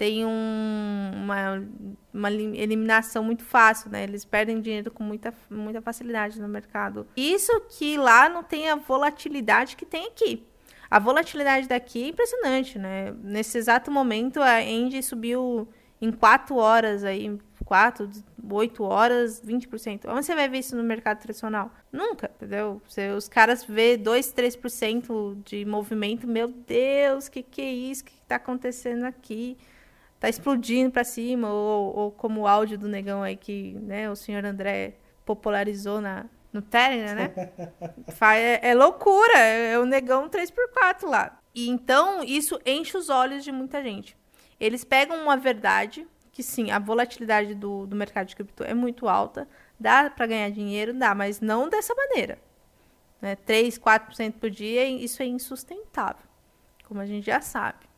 [0.00, 1.62] tem um, uma,
[2.10, 4.02] uma eliminação muito fácil, né?
[4.02, 7.06] Eles perdem dinheiro com muita, muita facilidade no mercado.
[7.14, 10.42] Isso que lá não tem a volatilidade que tem aqui.
[10.90, 13.14] A volatilidade daqui é impressionante, né?
[13.22, 15.68] Nesse exato momento, a Engie subiu
[16.00, 18.10] em 4 horas aí, 4,
[18.50, 20.06] 8 horas, 20%.
[20.08, 21.70] Onde você vai ver isso no mercado tradicional?
[21.92, 22.80] Nunca, entendeu?
[22.88, 28.00] Você, os caras vê 2, 3% de movimento, meu Deus, que que é isso?
[28.00, 29.58] O que, que tá acontecendo aqui?
[30.20, 34.14] Tá explodindo para cima, ou, ou, como o áudio do negão aí que né, o
[34.14, 37.32] senhor André popularizou na, no Telegram, né?
[38.36, 41.40] é, é, loucura, é, é o negão 3x4 lá.
[41.54, 44.16] E então isso enche os olhos de muita gente.
[44.60, 49.08] Eles pegam uma verdade, que sim, a volatilidade do, do mercado de cripto é muito
[49.08, 52.38] alta, dá para ganhar dinheiro, dá, mas não dessa maneira.
[53.22, 53.36] Né?
[53.36, 56.26] 3, 4% por dia, isso é insustentável,
[56.86, 57.89] como a gente já sabe.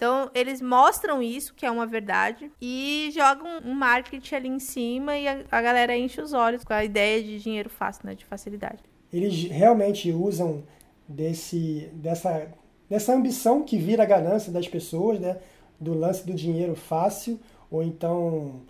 [0.00, 5.18] Então, eles mostram isso, que é uma verdade, e jogam um marketing ali em cima
[5.18, 8.14] e a, a galera enche os olhos com a ideia de dinheiro fácil, né?
[8.14, 8.82] De facilidade.
[9.12, 10.62] Eles realmente usam
[11.06, 12.48] desse, dessa
[12.88, 15.36] nessa ambição que vira a ganância das pessoas, né?
[15.78, 17.38] Do lance do dinheiro fácil,
[17.70, 18.62] ou então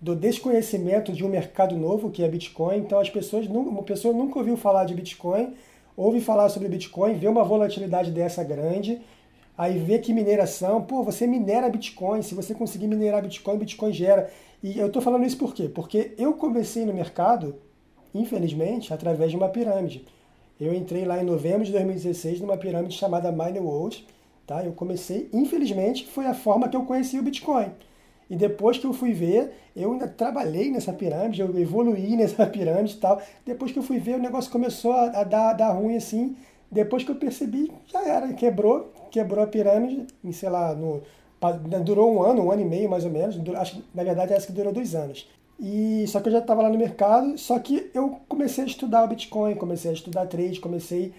[0.00, 2.78] do desconhecimento de um mercado novo que é Bitcoin.
[2.78, 5.54] Então as pessoas, uma pessoa nunca ouviu falar de Bitcoin,
[5.96, 9.00] ouve falar sobre Bitcoin, vê uma volatilidade dessa grande,
[9.56, 14.30] aí vê que mineração, pô, você minera Bitcoin, se você conseguir minerar Bitcoin, Bitcoin gera.
[14.62, 15.68] E eu estou falando isso por quê?
[15.68, 17.56] Porque eu comecei no mercado,
[18.14, 20.06] infelizmente, através de uma pirâmide.
[20.60, 24.06] Eu entrei lá em novembro de 2016 numa pirâmide chamada Mine World,
[24.46, 24.64] tá?
[24.64, 27.72] Eu comecei, infelizmente, foi a forma que eu conheci o Bitcoin.
[28.30, 32.94] E depois que eu fui ver, eu ainda trabalhei nessa pirâmide, eu evoluí nessa pirâmide
[32.94, 33.20] e tal.
[33.44, 36.36] Depois que eu fui ver, o negócio começou a dar, a dar ruim assim.
[36.70, 41.00] Depois que eu percebi, já era, quebrou, quebrou a pirâmide, em, sei lá, no,
[41.84, 43.38] durou um ano, um ano e meio mais ou menos.
[43.56, 45.28] Acho na verdade, essa que durou dois anos.
[45.60, 49.04] E só que eu já estava lá no mercado, só que eu comecei a estudar
[49.04, 51.12] o Bitcoin, comecei a estudar trade, comecei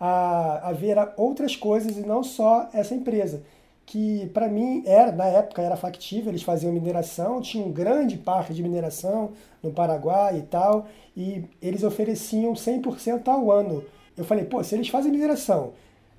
[0.00, 3.42] a, a ver outras coisas e não só essa empresa
[3.84, 8.54] que para mim era na época era factível, eles faziam mineração, tinha um grande parque
[8.54, 13.84] de mineração no Paraguai e tal, e eles ofereciam 100% ao ano.
[14.16, 15.72] Eu falei, pô, se eles fazem mineração,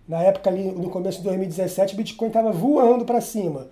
[0.08, 3.68] na época ali no começo de 2017, o Bitcoin estava voando para cima,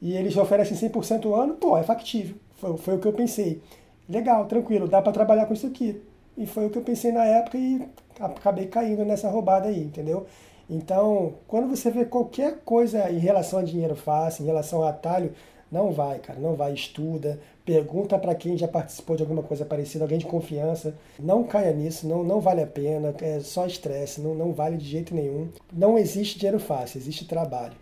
[0.00, 2.36] e eles oferecem 100% ao ano, pô, é factível.
[2.56, 3.60] Foi, foi o que eu pensei.
[4.08, 6.00] Legal, tranquilo, dá para trabalhar com isso aqui.
[6.36, 7.86] E foi o que eu pensei na época e
[8.20, 10.26] acabei caindo nessa roubada aí, entendeu?
[10.70, 15.32] Então, quando você vê qualquer coisa em relação a dinheiro fácil, em relação a atalho,
[15.70, 20.04] não vai, cara, não vai, estuda, pergunta para quem já participou de alguma coisa parecida,
[20.04, 24.34] alguém de confiança, não caia nisso, não, não vale a pena, é só estresse, não,
[24.34, 25.48] não vale de jeito nenhum.
[25.72, 27.74] Não existe dinheiro fácil, existe trabalho.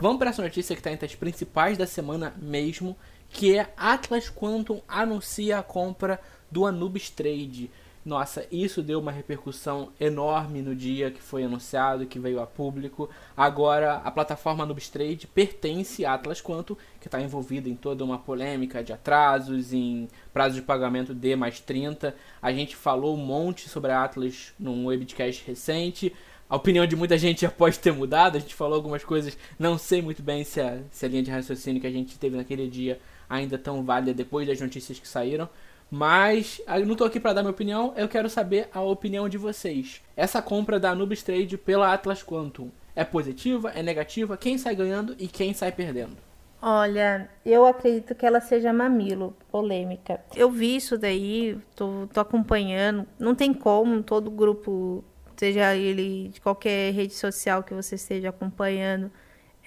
[0.00, 2.96] Vamos para essa notícia que está entre as principais da semana mesmo,
[3.28, 7.70] que é Atlas Quantum anuncia a compra do Anubis Trade.
[8.06, 13.10] Nossa, isso deu uma repercussão enorme no dia que foi anunciado, que veio a público.
[13.36, 18.16] Agora, a plataforma Anubis Trade pertence à Atlas Quanto, que está envolvida em toda uma
[18.16, 22.14] polêmica de atrasos, em prazo de pagamento D mais 30.
[22.40, 26.14] A gente falou um monte sobre a Atlas num webcast recente.
[26.48, 28.36] A opinião de muita gente já pode ter mudado.
[28.36, 31.32] A gente falou algumas coisas, não sei muito bem se a, se a linha de
[31.32, 35.48] raciocínio que a gente teve naquele dia ainda tão válida depois das notícias que saíram.
[35.90, 39.38] Mas eu não estou aqui para dar minha opinião, eu quero saber a opinião de
[39.38, 40.02] vocês.
[40.16, 44.36] Essa compra da Anubis Trade pela Atlas Quantum é positiva, é negativa?
[44.36, 46.16] Quem sai ganhando e quem sai perdendo?
[46.60, 50.20] Olha, eu acredito que ela seja mamilo, polêmica.
[50.34, 53.06] Eu vi isso daí, tô, tô acompanhando.
[53.18, 55.04] Não tem como, todo grupo,
[55.36, 59.12] seja ele de qualquer rede social que você esteja acompanhando,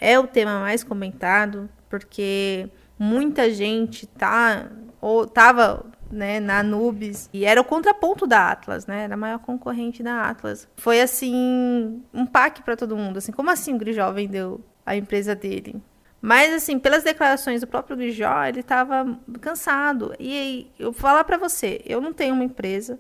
[0.02, 7.46] é o tema mais comentado, porque muita gente tá ou tava né, na Nubes, e
[7.46, 9.04] era o contraponto da Atlas, né?
[9.04, 10.68] Era a maior concorrente da Atlas.
[10.78, 15.36] Foi assim, um pack para todo mundo, assim, como assim o Grijó vendeu a empresa
[15.36, 15.82] dele?
[16.22, 20.14] Mas assim, pelas declarações do próprio Grijó, ele estava cansado.
[20.20, 23.00] E eu vou falar para você, eu não tenho uma empresa,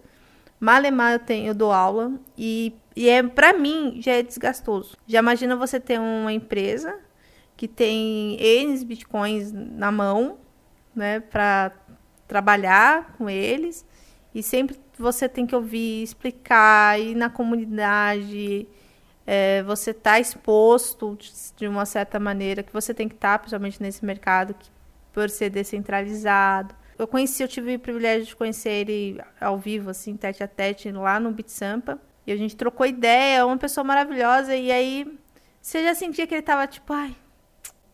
[0.60, 4.96] malemar eu tenho, eu dou aula e, e é para mim já é desgastoso.
[5.08, 6.98] Já imagina você ter uma empresa
[7.58, 10.38] que tem N bitcoins na mão,
[10.96, 11.74] né, para
[12.30, 13.86] trabalhar com eles
[14.34, 18.68] e sempre você tem que ouvir, explicar, ir na comunidade,
[19.26, 21.18] é, você está exposto
[21.58, 24.70] de uma certa maneira que você tem que estar, tá, principalmente nesse mercado que,
[25.12, 26.76] por ser descentralizado.
[26.98, 30.92] Eu conheci, eu tive o privilégio de conhecer ele ao vivo, assim, tete a tete,
[30.92, 32.00] lá no Beat Sampa.
[32.28, 35.20] E a gente trocou ideia, uma pessoa maravilhosa, e aí
[35.62, 37.16] você já sentia que ele estava tipo, ai,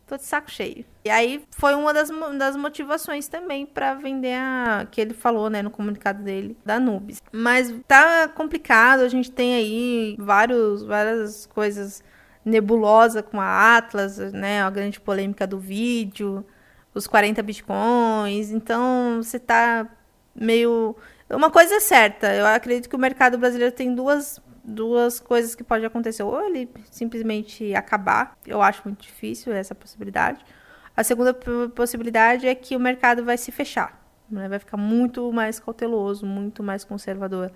[0.08, 0.86] tô de saco cheio.
[1.04, 5.62] E aí foi uma das, das motivações também para vender a que ele falou, né,
[5.62, 7.22] no comunicado dele da Nubes.
[7.32, 12.04] Mas tá complicado, a gente tem aí vários várias coisas
[12.44, 16.46] nebulosa com a Atlas, né, a grande polêmica do vídeo,
[16.94, 18.52] os 40 bitcoins.
[18.52, 19.88] Então, você tá
[20.36, 20.96] meio
[21.30, 25.64] uma coisa é certa, eu acredito que o mercado brasileiro tem duas duas coisas que
[25.64, 26.24] pode acontecer.
[26.24, 30.44] Ou ele simplesmente acabar, eu acho muito difícil essa possibilidade.
[30.96, 31.34] A segunda
[31.76, 34.48] possibilidade é que o mercado vai se fechar, né?
[34.48, 37.52] vai ficar muito mais cauteloso, muito mais conservador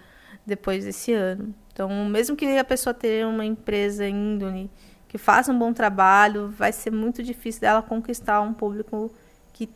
[0.45, 1.53] depois desse ano.
[1.72, 4.70] Então, mesmo que a pessoa tenha uma empresa índole
[5.07, 9.12] que faça um bom trabalho, vai ser muito difícil dela conquistar um público
[9.51, 9.70] que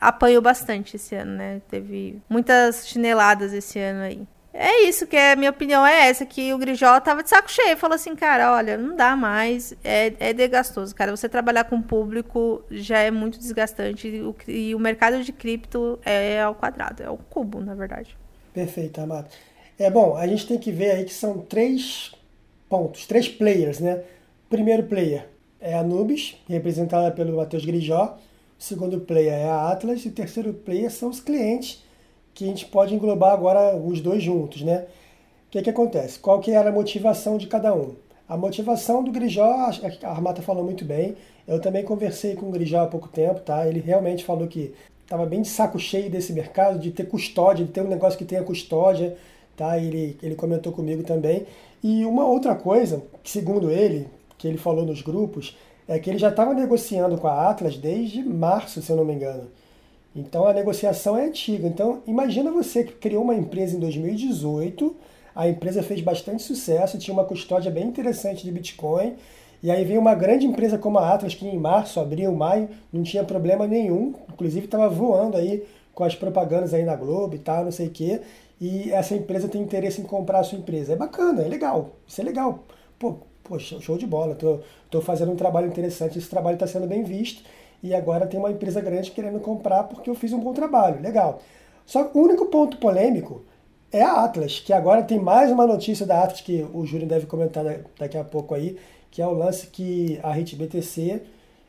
[0.00, 1.60] apanhou bastante esse ano, né?
[1.68, 4.26] Teve muitas chineladas esse ano aí.
[4.54, 7.76] É isso, que é, minha opinião é essa, que o Grijó tava de saco cheio,
[7.76, 12.62] falou assim, cara, olha, não dá mais, é, é desgastoso, cara, você trabalhar com público
[12.70, 17.08] já é muito desgastante, e o, e o mercado de cripto é ao quadrado, é
[17.08, 18.14] o cubo, na verdade.
[18.52, 19.28] Perfeito, Amado.
[19.78, 22.12] É bom, a gente tem que ver aí que são três
[22.68, 24.02] pontos, três players, né?
[24.48, 25.26] Primeiro player
[25.60, 28.18] é a Nubis, representada pelo Matheus Grijó.
[28.58, 30.04] Segundo player é a Atlas.
[30.04, 31.82] E o terceiro player são os clientes,
[32.34, 34.86] que a gente pode englobar agora os dois juntos, né?
[35.48, 36.18] O que, que acontece?
[36.18, 37.94] Qual que era a motivação de cada um?
[38.28, 41.16] A motivação do Grijó, a Armata falou muito bem.
[41.46, 43.68] Eu também conversei com o Grijó há pouco tempo, tá?
[43.68, 44.72] Ele realmente falou que
[45.02, 48.24] estava bem de saco cheio desse mercado, de ter custódia, de ter um negócio que
[48.24, 49.16] tenha custódia,
[49.54, 49.76] tá?
[49.78, 51.46] Ele, ele comentou comigo também.
[51.82, 54.08] E uma outra coisa, segundo ele,
[54.38, 55.54] que ele falou nos grupos,
[55.86, 59.12] é que ele já estava negociando com a Atlas desde março, se eu não me
[59.12, 59.50] engano.
[60.14, 61.66] Então a negociação é antiga.
[61.66, 64.94] Então imagina você que criou uma empresa em 2018,
[65.34, 69.14] a empresa fez bastante sucesso, tinha uma custódia bem interessante de Bitcoin,
[69.62, 73.02] e aí veio uma grande empresa como a Atlas, que em março, abril, maio, não
[73.02, 77.64] tinha problema nenhum, inclusive estava voando aí com as propagandas aí na Globo e tal,
[77.64, 78.20] não sei o quê
[78.62, 80.92] e essa empresa tem interesse em comprar a sua empresa.
[80.92, 82.60] É bacana, é legal, isso é legal.
[82.96, 86.86] Pô, pô show de bola, tô, tô fazendo um trabalho interessante, esse trabalho está sendo
[86.86, 87.42] bem visto
[87.82, 91.40] e agora tem uma empresa grande querendo comprar porque eu fiz um bom trabalho, legal.
[91.84, 93.42] Só que o único ponto polêmico
[93.90, 97.26] é a Atlas, que agora tem mais uma notícia da Atlas que o Júlio deve
[97.26, 97.64] comentar
[97.98, 98.78] daqui a pouco aí,
[99.10, 101.22] que é o lance que a BTC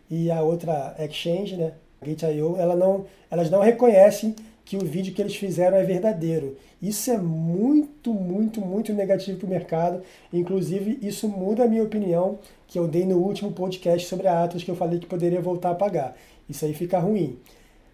[0.10, 4.36] e a outra exchange, né, Gate.io, ela não, elas não reconhecem
[4.74, 6.58] que o vídeo que eles fizeram é verdadeiro.
[6.82, 10.02] Isso é muito, muito, muito negativo para o mercado.
[10.34, 14.64] Inclusive, isso muda a minha opinião que eu dei no último podcast sobre a Atlas,
[14.64, 16.18] que eu falei que poderia voltar a pagar.
[16.50, 17.38] Isso aí fica ruim.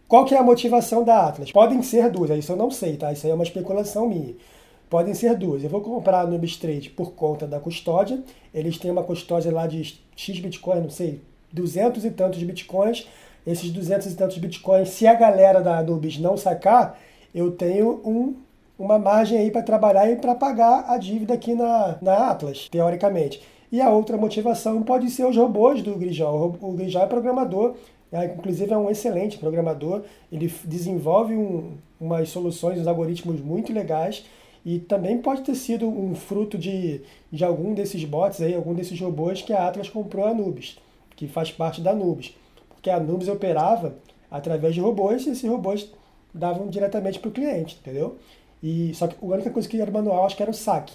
[0.07, 1.51] Qual que é a motivação da Atlas?
[1.51, 3.11] Podem ser duas, isso eu não sei, tá?
[3.11, 4.34] Isso aí é uma especulação minha.
[4.89, 5.61] Podem ser duas.
[5.61, 8.23] Eu vou comprar no Bistrade por conta da custódia.
[8.53, 11.19] Eles têm uma custódia lá de X Bitcoin, não sei,
[11.51, 13.05] 200 e tantos Bitcoins
[13.45, 16.99] esses 200 e tantos bitcoins, se a galera da Anubis não sacar,
[17.33, 18.35] eu tenho um,
[18.77, 23.41] uma margem aí para trabalhar e para pagar a dívida aqui na, na Atlas, teoricamente.
[23.71, 26.55] E a outra motivação pode ser os robôs do Grijal.
[26.59, 27.75] O Grijal é programador,
[28.11, 34.25] é, inclusive é um excelente programador, ele desenvolve um, umas soluções, uns algoritmos muito legais
[34.65, 38.99] e também pode ter sido um fruto de, de algum desses bots aí, algum desses
[38.99, 40.77] robôs que a Atlas comprou a Nubis,
[41.15, 42.33] que faz parte da Nubis
[42.80, 43.95] porque a Nubes operava
[44.32, 45.91] através de robôs e esses robôs
[46.34, 48.17] davam diretamente para o cliente, entendeu?
[48.63, 50.93] E só que a única coisa que era manual acho que era o saque.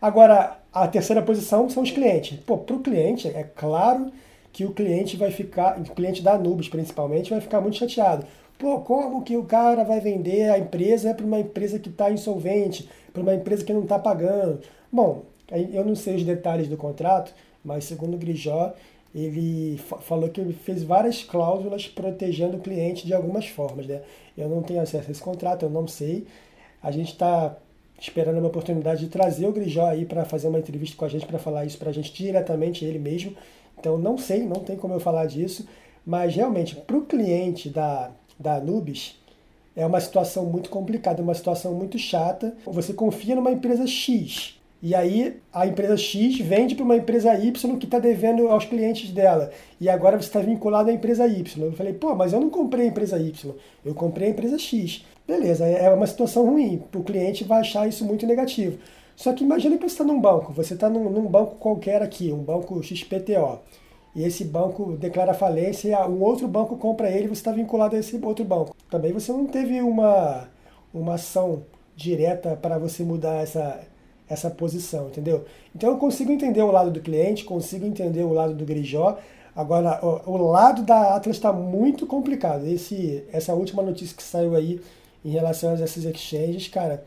[0.00, 2.38] Agora, a terceira posição são os clientes.
[2.40, 4.10] Pô, para o cliente, é claro
[4.50, 8.26] que o cliente vai ficar, o cliente da Nubes principalmente, vai ficar muito chateado.
[8.58, 12.88] Pô, como que o cara vai vender a empresa para uma empresa que está insolvente,
[13.12, 14.60] para uma empresa que não está pagando?
[14.90, 18.72] Bom, eu não sei os detalhes do contrato, mas segundo o Grijó,
[19.14, 23.86] ele falou que ele fez várias cláusulas protegendo o cliente de algumas formas.
[23.86, 24.02] Né?
[24.38, 26.26] Eu não tenho acesso a esse contrato, eu não sei.
[26.82, 27.56] A gente está
[28.00, 31.26] esperando uma oportunidade de trazer o Grijó aí para fazer uma entrevista com a gente,
[31.26, 33.34] para falar isso para a gente diretamente, ele mesmo.
[33.78, 35.66] Então, não sei, não tem como eu falar disso.
[36.06, 39.18] Mas, realmente, para o cliente da, da Anubis,
[39.74, 42.54] é uma situação muito complicada, uma situação muito chata.
[42.64, 47.78] Você confia numa empresa X, e aí a empresa X vende para uma empresa Y
[47.78, 49.50] que está devendo aos clientes dela.
[49.78, 51.64] E agora você está vinculado à empresa Y.
[51.64, 53.54] Eu falei, pô, mas eu não comprei a empresa Y,
[53.84, 55.04] eu comprei a empresa X.
[55.28, 56.82] Beleza, é uma situação ruim.
[56.94, 58.78] O cliente vai achar isso muito negativo.
[59.14, 62.32] Só que imagine que você está num banco, você está num, num, banco qualquer aqui,
[62.32, 63.58] um banco XPTO.
[64.16, 68.16] E esse banco declara falência, um outro banco compra ele, você está vinculado a esse
[68.24, 68.74] outro banco.
[68.90, 70.48] Também você não teve uma,
[70.92, 71.64] uma ação
[71.94, 73.80] direta para você mudar essa,
[74.30, 75.44] essa posição, entendeu?
[75.74, 79.18] Então eu consigo entender o lado do cliente, consigo entender o lado do Grijó.
[79.54, 82.64] Agora, o, o lado da Atlas está muito complicado.
[82.64, 84.80] Esse, essa última notícia que saiu aí
[85.24, 87.04] em relação a esses exchanges, cara,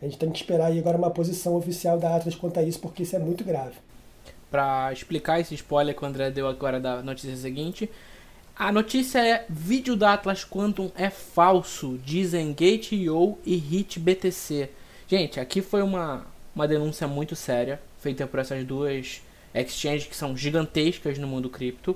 [0.00, 2.78] a gente tem que esperar aí agora uma posição oficial da Atlas quanto a isso,
[2.78, 3.76] porque isso é muito grave.
[4.50, 7.90] Para explicar esse spoiler que o André deu agora da notícia seguinte,
[8.54, 14.68] a notícia é: vídeo da Atlas Quantum é falso, dizem Gate.io e HitBTC.
[15.08, 16.26] Gente, aqui foi uma,
[16.56, 19.20] uma denúncia muito séria, feita por essas duas
[19.54, 21.94] exchanges que são gigantescas no mundo cripto.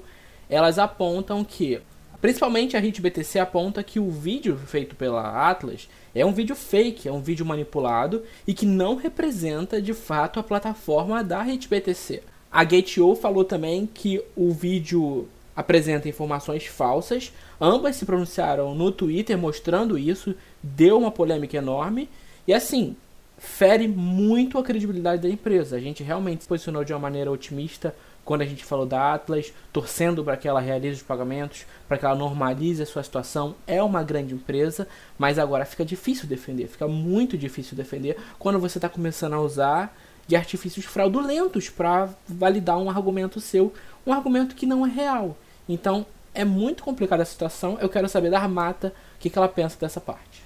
[0.51, 1.81] Elas apontam que,
[2.21, 7.13] principalmente a HitBTC aponta que o vídeo feito pela Atlas é um vídeo fake, é
[7.13, 12.23] um vídeo manipulado e que não representa de fato a plataforma da HitBTC.
[12.53, 17.33] A Gate.io falou também que o vídeo apresenta informações falsas.
[17.59, 22.11] Ambas se pronunciaram no Twitter mostrando isso, deu uma polêmica enorme.
[22.47, 22.97] E assim,
[23.41, 25.77] fere muito a credibilidade da empresa.
[25.77, 29.51] A gente realmente se posicionou de uma maneira otimista quando a gente falou da Atlas,
[29.73, 33.57] torcendo para que ela realize os pagamentos, para que ela normalize a sua situação.
[33.67, 34.87] É uma grande empresa,
[35.19, 39.97] mas agora fica difícil defender, fica muito difícil defender quando você está começando a usar
[40.27, 43.73] de artifícios fraudulentos para validar um argumento seu,
[44.07, 45.37] um argumento que não é real.
[45.67, 47.79] Então é muito complicada a situação.
[47.81, 50.40] Eu quero saber da Armata o que, que ela pensa dessa parte.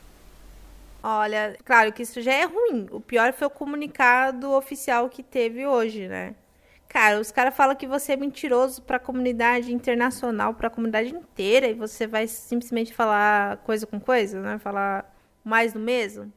[1.07, 2.87] Olha, claro que isso já é ruim.
[2.91, 6.35] O pior foi o comunicado oficial que teve hoje, né?
[6.89, 11.11] Cara, os caras falam que você é mentiroso para a comunidade internacional, para a comunidade
[11.11, 14.59] inteira, e você vai simplesmente falar coisa com coisa, né?
[14.59, 16.33] Falar mais do mesmo.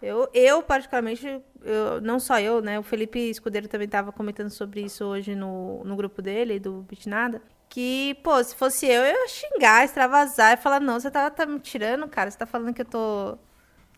[0.00, 1.26] Eu, eu particularmente,
[1.62, 2.78] eu, não só eu, né?
[2.78, 7.42] O Felipe Escudeiro também estava comentando sobre isso hoje no, no grupo dele, do Bitnada.
[7.68, 11.44] Que, pô, se fosse eu, eu ia xingar, extravasar e falar: não, você tá, tá
[11.44, 12.30] me tirando, cara.
[12.30, 13.38] Você tá falando que eu tô,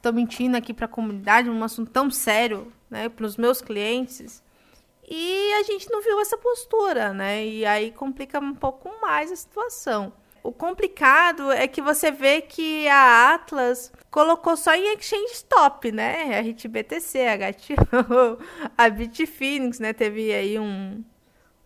[0.03, 3.09] tô mentindo aqui pra comunidade, um assunto tão sério, né?
[3.09, 4.43] Pros meus clientes.
[5.09, 7.45] E a gente não viu essa postura, né?
[7.45, 10.13] E aí complica um pouco mais a situação.
[10.43, 16.39] O complicado é que você vê que a Atlas colocou só em exchange top, né?
[16.39, 18.39] A HitBTC, a HTO,
[18.79, 19.93] a Bitfinex, né?
[19.93, 21.05] Teve aí um,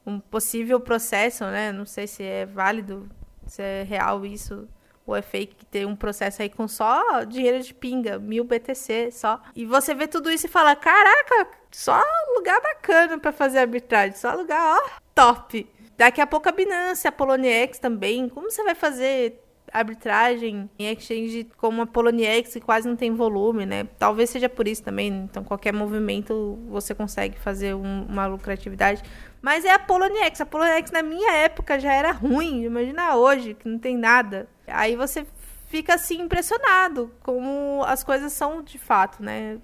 [0.04, 1.70] um possível processo, né?
[1.70, 3.08] Não sei se é válido,
[3.46, 4.66] se é real isso
[5.12, 9.40] é fake ter um processo aí com só dinheiro de pinga, mil BTC só.
[9.54, 12.00] E você vê tudo isso e fala: caraca, só
[12.36, 15.68] lugar bacana para fazer arbitragem, só lugar, ó, top.
[15.96, 18.28] Daqui a pouco a Binance, a Poloniex também.
[18.28, 19.40] Como você vai fazer
[19.74, 23.88] arbitragem em exchange como a Poloniex, que quase não tem volume, né?
[23.98, 25.08] Talvez seja por isso também.
[25.08, 29.02] Então, qualquer movimento você consegue fazer um, uma lucratividade.
[29.44, 30.40] Mas é a Poloniex.
[30.40, 32.64] A Poloniex, na minha época, já era ruim.
[32.64, 34.48] Imagina hoje, que não tem nada.
[34.66, 35.26] Aí você
[35.66, 39.58] fica assim impressionado como as coisas são de fato, né?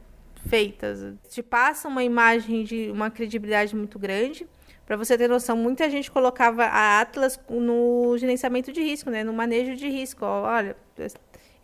[0.47, 1.15] feitas.
[1.31, 4.47] Te passa uma imagem de uma credibilidade muito grande.
[4.85, 9.25] Para você ter noção, muita gente colocava a Atlas no gerenciamento de risco, né?
[9.25, 10.27] no manejo de risco.
[10.27, 10.77] Olha,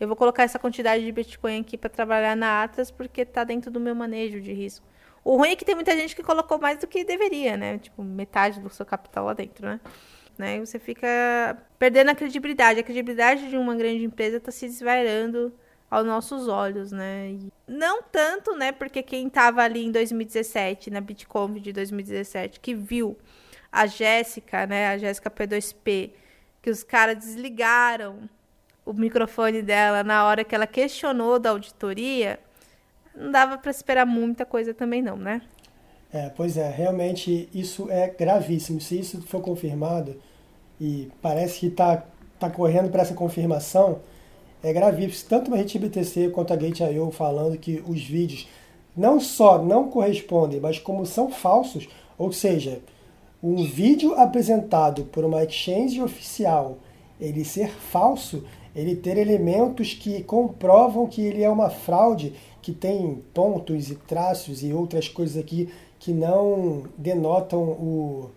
[0.01, 3.71] eu vou colocar essa quantidade de Bitcoin aqui para trabalhar na Atlas porque está dentro
[3.71, 4.87] do meu manejo de risco.
[5.27, 7.79] O ruim é que tem muita gente que colocou mais do que deveria, né?
[7.79, 9.81] Tipo, metade do seu capital lá dentro, né?
[10.39, 10.61] né?
[10.61, 11.09] Você fica
[11.81, 12.79] perdendo a credibilidade.
[12.79, 15.53] A credibilidade de uma grande empresa está se desvairando
[15.91, 17.31] aos nossos olhos, né?
[17.31, 18.71] E não tanto, né?
[18.71, 23.19] Porque quem estava ali em 2017, na Bitcoin de 2017, que viu
[23.73, 24.91] a Jéssica, né?
[24.91, 26.13] A Jéssica P2P,
[26.63, 28.31] que os caras desligaram
[28.85, 32.39] o microfone dela na hora que ela questionou da auditoria,
[33.17, 35.43] não dava para esperar muita coisa também não, né?
[36.13, 38.81] É, pois é, realmente isso é gravíssimo.
[38.81, 40.17] Se isso for confirmado,
[40.81, 42.05] e parece que está
[42.39, 44.01] tá correndo para essa confirmação,
[44.63, 45.29] é gravíssimo.
[45.29, 48.49] Tanto a Rede BTC quanto a Gate.io falando que os vídeos
[48.97, 52.81] não só não correspondem, mas como são falsos, ou seja,
[53.43, 56.79] um vídeo apresentado por uma exchange oficial,
[57.21, 58.45] ele ser falso,
[58.75, 62.35] ele ter elementos que comprovam que ele é uma fraude,
[62.67, 68.31] que tem pontos e traços e outras coisas aqui que não denotam o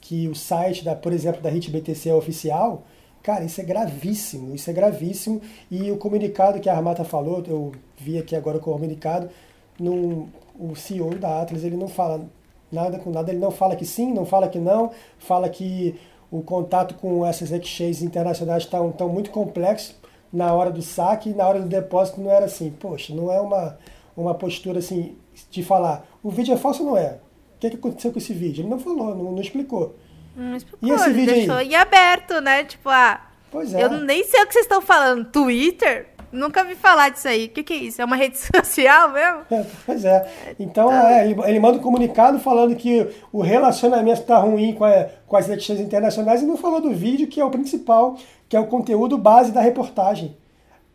[0.00, 2.84] que o site da, por exemplo, da HitBTC é oficial,
[3.24, 5.40] Cara, isso é gravíssimo, isso é gravíssimo.
[5.70, 9.30] E o comunicado que a Armata falou, eu vi aqui agora o comunicado,
[9.78, 10.28] no,
[10.58, 12.28] o CEO da Atlas, ele não fala
[12.70, 15.94] nada com nada, ele não fala que sim, não fala que não, fala que
[16.32, 20.01] o contato com essas exchanges internacionais está tão muito complexo
[20.32, 22.70] na hora do saque e na hora do depósito não era assim.
[22.70, 23.78] Poxa, não é uma,
[24.16, 25.16] uma postura assim
[25.50, 27.18] de falar, o vídeo é falso ou não é?
[27.56, 28.62] O que, que aconteceu com esse vídeo?
[28.62, 29.94] Ele não falou, não, não explicou.
[30.34, 31.68] Não explicou, e esse vídeo deixou aí?
[31.68, 32.64] em aberto, né?
[32.64, 33.20] Tipo, ah,
[33.50, 33.84] pois é.
[33.84, 35.26] eu nem sei o que vocês estão falando.
[35.26, 36.08] Twitter?
[36.32, 37.44] Nunca vi falar disso aí.
[37.44, 38.00] O que, que é isso?
[38.00, 39.42] É uma rede social mesmo?
[39.50, 40.26] É, pois é.
[40.58, 40.92] Então, então...
[40.92, 45.36] É, ele, ele, manda um comunicado falando que o relacionamento está ruim com, a, com
[45.36, 48.16] as eleições internacionais e não falou do vídeo, que é o principal,
[48.52, 50.36] que é o conteúdo base da reportagem.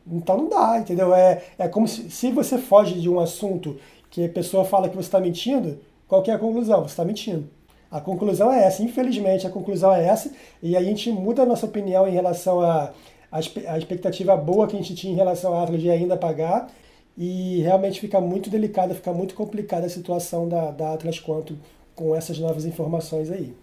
[0.05, 1.11] Então não dá, entendeu?
[1.11, 3.77] É, é como se, se você foge de um assunto
[4.11, 6.81] que a pessoa fala que você está mentindo, qual é a conclusão?
[6.83, 7.49] Você está mentindo.
[7.89, 10.31] A conclusão é essa, infelizmente a conclusão é essa,
[10.61, 12.93] e a gente muda a nossa opinião em relação à
[13.31, 16.69] a, a, expectativa boa que a gente tinha em relação à Atlas de ainda pagar,
[17.17, 21.57] e realmente fica muito delicada, fica muito complicada a situação da, da Atlas quanto
[21.95, 23.55] com essas novas informações aí.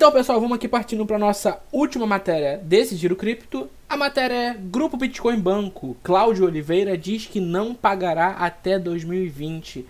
[0.00, 3.68] Então, pessoal, vamos aqui partindo para nossa última matéria desse Giro Cripto.
[3.86, 5.94] A matéria é Grupo Bitcoin Banco.
[6.02, 9.86] Cláudio Oliveira diz que não pagará até 2020.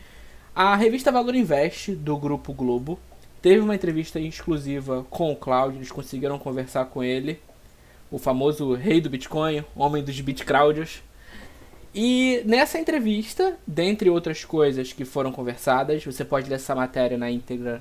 [0.53, 2.99] A revista Valor Invest, do Grupo Globo,
[3.41, 5.79] teve uma entrevista exclusiva com o Cláudio.
[5.79, 7.39] Eles conseguiram conversar com ele,
[8.11, 11.05] o famoso rei do Bitcoin, homem dos Bitcraudios.
[11.95, 17.31] E nessa entrevista, dentre outras coisas que foram conversadas, você pode ler essa matéria na
[17.31, 17.81] íntegra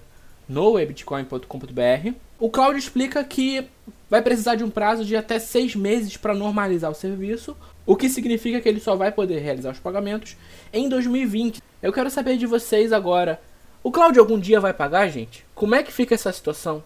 [0.49, 2.13] no webitcoin.com.br.
[2.39, 3.67] O Claudio explica que
[4.09, 8.09] vai precisar de um prazo de até seis meses para normalizar o serviço, o que
[8.09, 10.35] significa que ele só vai poder realizar os pagamentos
[10.73, 11.61] em 2020.
[11.81, 13.39] Eu quero saber de vocês agora.
[13.83, 15.45] O Claudio algum dia vai pagar, gente?
[15.53, 16.83] Como é que fica essa situação?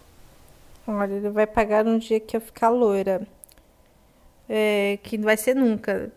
[0.86, 3.26] Olha, ele vai pagar no dia que eu ficar loira.
[4.46, 6.12] É, que não vai ser nunca.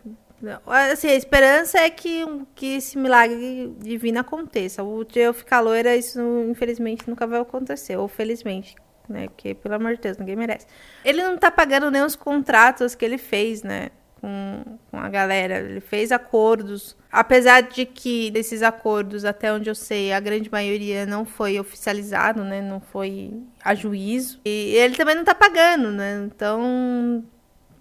[0.66, 2.24] Assim, a esperança é que,
[2.54, 4.82] que esse milagre divino aconteça.
[4.84, 7.96] O dia eu ficar loira, isso infelizmente nunca vai acontecer.
[7.96, 8.76] Ou felizmente,
[9.08, 9.28] né?
[9.28, 10.66] Porque, pelo amor de Deus, ninguém merece.
[11.04, 13.90] Ele não tá pagando nem os contratos que ele fez, né?
[14.20, 15.58] Com, com a galera.
[15.58, 16.96] Ele fez acordos.
[17.10, 22.44] Apesar de que desses acordos, até onde eu sei, a grande maioria não foi oficializado,
[22.44, 22.62] né?
[22.62, 24.40] Não foi a juízo.
[24.44, 26.22] E ele também não tá pagando, né?
[26.26, 27.24] Então,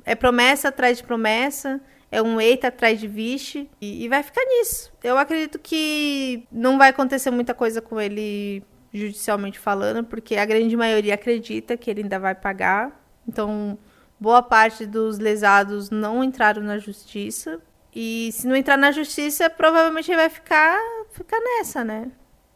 [0.03, 1.79] é promessa atrás de promessa
[2.11, 4.91] é um eita atrás de vixe e, e vai ficar nisso.
[5.03, 10.75] Eu acredito que não vai acontecer muita coisa com ele judicialmente falando, porque a grande
[10.75, 12.91] maioria acredita que ele ainda vai pagar.
[13.27, 13.77] Então,
[14.19, 17.61] boa parte dos lesados não entraram na justiça.
[17.93, 20.77] E se não entrar na justiça, provavelmente ele vai ficar,
[21.11, 22.11] ficar nessa, né?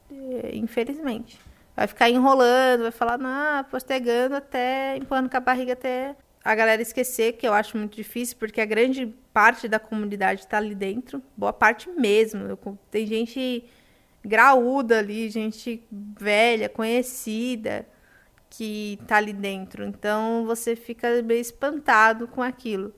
[0.10, 1.40] É, infelizmente.
[1.76, 6.82] Vai ficar enrolando, vai falar, não, postergando até, empurrando com a barriga até a galera
[6.82, 11.22] esquecer, que eu acho muito difícil, porque a grande parte da comunidade está ali dentro,
[11.38, 12.58] boa parte mesmo.
[12.90, 13.64] Tem gente
[14.24, 17.88] graúda ali, gente velha, conhecida,
[18.50, 19.86] que está ali dentro.
[19.86, 22.94] Então você fica meio espantado com aquilo.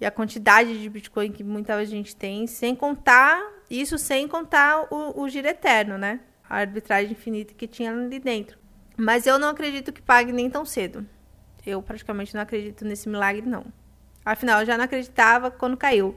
[0.00, 5.22] E a quantidade de Bitcoin que muita gente tem, sem contar, isso sem contar o,
[5.22, 6.20] o giro eterno, né?
[6.48, 8.58] A arbitragem infinita que tinha ali dentro.
[8.96, 11.06] Mas eu não acredito que pague nem tão cedo.
[11.66, 13.64] Eu praticamente não acredito nesse milagre, não.
[14.22, 16.14] Afinal, eu já não acreditava quando caiu.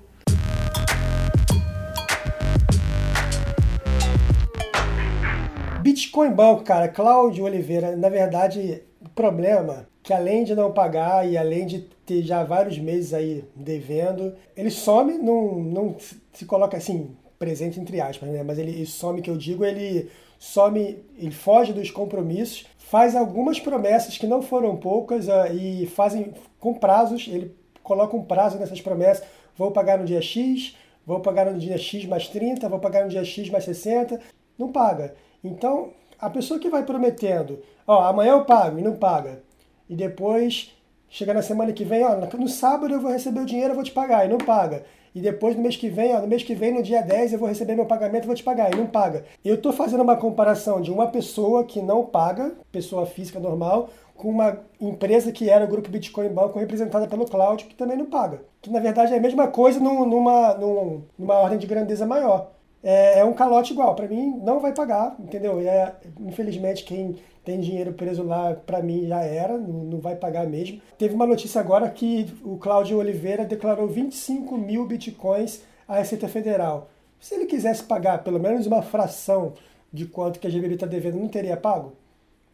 [5.82, 11.38] Bitcoin Banco, cara, Cláudio Oliveira, na verdade, o problema que além de não pagar e
[11.38, 15.96] além de ter já vários meses aí devendo, ele some, não, não
[16.34, 18.44] se coloca assim, presente entre aspas, né?
[18.44, 23.60] Mas ele, ele some, que eu digo, ele some, ele foge dos compromissos faz algumas
[23.60, 28.80] promessas que não foram poucas uh, e fazem com prazos, ele coloca um prazo nessas
[28.80, 29.26] promessas,
[29.58, 30.76] vou pagar no dia X,
[31.06, 34.20] vou pagar no dia X mais 30, vou pagar no dia X mais 60,
[34.58, 35.16] não paga.
[35.44, 39.44] Então, a pessoa que vai prometendo, ó, amanhã eu pago e não paga,
[39.90, 40.74] e depois
[41.10, 43.84] chega na semana que vem, ó, no sábado eu vou receber o dinheiro, eu vou
[43.84, 44.86] te pagar, e não paga
[45.18, 47.40] e depois no mês que vem, ó, no mês que vem, no dia 10, eu
[47.40, 49.26] vou receber meu pagamento e vou te pagar, e não paga.
[49.44, 54.30] Eu estou fazendo uma comparação de uma pessoa que não paga, pessoa física normal, com
[54.30, 58.44] uma empresa que era o grupo Bitcoin Banco, representada pelo Cloud, que também não paga.
[58.62, 62.52] Que na verdade é a mesma coisa numa, numa, numa ordem de grandeza maior.
[62.90, 65.62] É, é um calote igual, para mim não vai pagar, entendeu?
[65.62, 70.16] E é, infelizmente quem tem dinheiro preso lá, para mim já era, não, não, vai
[70.16, 70.82] pagar mesmo.
[70.98, 76.90] Teve uma notícia agora que o Cláudio Oliveira declarou 25 mil bitcoins à Receita Federal.
[77.20, 79.56] Se ele quisesse pagar pelo menos uma fração
[79.92, 81.92] de quanto que a GBB está devendo, não teria pago?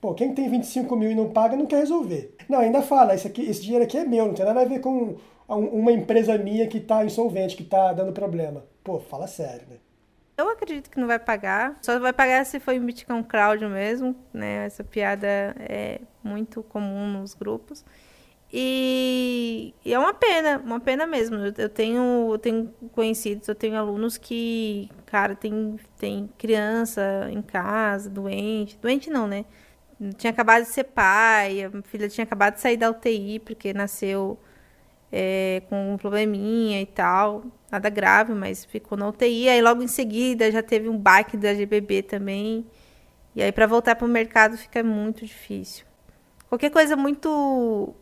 [0.01, 2.35] Pô, quem tem 25 mil e não paga não quer resolver.
[2.49, 4.79] Não, ainda fala, esse, aqui, esse dinheiro aqui é meu, não tem nada a ver
[4.79, 5.15] com
[5.47, 8.65] uma empresa minha que está insolvente, que está dando problema.
[8.83, 9.75] Pô, fala sério, né?
[10.37, 11.77] Eu acredito que não vai pagar.
[11.81, 14.65] Só vai pagar se for em Bitcoin Crowd mesmo, né?
[14.65, 15.27] Essa piada
[15.59, 17.85] é muito comum nos grupos.
[18.51, 21.37] E, e é uma pena, uma pena mesmo.
[21.37, 27.41] Eu, eu, tenho, eu tenho conhecidos, eu tenho alunos que, cara, tem, tem criança em
[27.41, 28.77] casa, doente.
[28.79, 29.45] Doente não, né?
[30.17, 34.37] Tinha acabado de ser pai, a filha tinha acabado de sair da UTI porque nasceu
[35.15, 37.43] é, com um probleminha e tal.
[37.71, 39.47] Nada grave, mas ficou na UTI.
[39.47, 42.65] Aí logo em seguida já teve um baque da GBB também.
[43.35, 45.85] E aí para voltar para o mercado fica muito difícil.
[46.49, 47.93] Qualquer coisa muito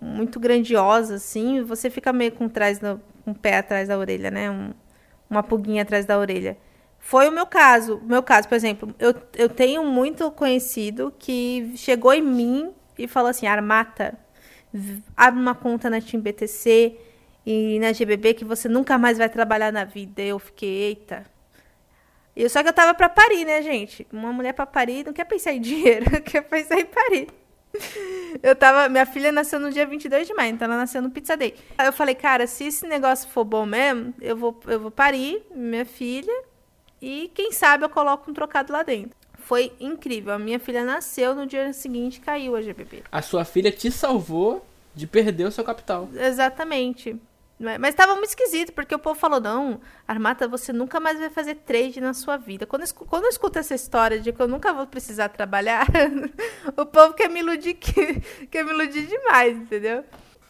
[0.00, 2.80] muito grandiosa assim, você fica meio com trás
[3.26, 4.50] um pé atrás da orelha, né?
[4.50, 4.72] Um,
[5.30, 6.58] uma pulguinha atrás da orelha.
[6.98, 8.00] Foi o meu caso.
[8.04, 13.30] Meu caso, por exemplo, eu, eu tenho muito conhecido que chegou em mim e falou
[13.30, 14.18] assim: Armata,
[15.16, 16.96] abre uma conta na Team BTC
[17.44, 20.22] e na GBB que você nunca mais vai trabalhar na vida.
[20.22, 21.24] Eu fiquei, eita.
[22.34, 24.06] E só que eu tava pra parir, né, gente?
[24.12, 27.28] Uma mulher pra parir não quer pensar em dinheiro, quer pensar em parir.
[28.42, 28.88] Eu tava.
[28.88, 31.54] Minha filha nasceu no dia 22 de maio, então ela nasceu no Pizza Day.
[31.76, 35.42] Aí eu falei, cara, se esse negócio for bom mesmo, eu vou, eu vou parir
[35.54, 36.32] minha filha
[37.00, 39.16] e quem sabe eu coloco um trocado lá dentro.
[39.44, 40.32] Foi incrível.
[40.32, 43.02] A minha filha nasceu, no dia seguinte caiu a GBP.
[43.10, 44.64] A sua filha te salvou
[44.94, 46.08] de perder o seu capital.
[46.14, 47.16] Exatamente.
[47.78, 51.54] Mas tava muito esquisito, porque o povo falou: não, Armata, você nunca mais vai fazer
[51.56, 52.66] trade na sua vida.
[52.66, 55.86] Quando eu, quando eu escuto essa história de que eu nunca vou precisar trabalhar,
[56.76, 60.04] o povo quer me iludir, quer me iludir demais, entendeu?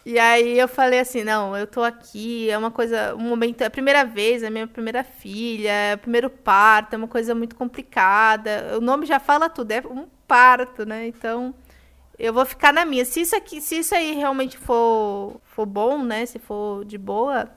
[0.05, 3.67] E aí eu falei assim, não, eu tô aqui, é uma coisa, um momento, é
[3.67, 7.35] a primeira vez, é a minha primeira filha, é o primeiro parto, é uma coisa
[7.35, 8.77] muito complicada.
[8.77, 11.07] O nome já fala tudo, é um parto, né?
[11.07, 11.55] Então,
[12.19, 13.05] eu vou ficar na minha.
[13.05, 16.27] Se isso aqui, se isso aí realmente for, for bom, né?
[16.27, 17.49] Se for de boa,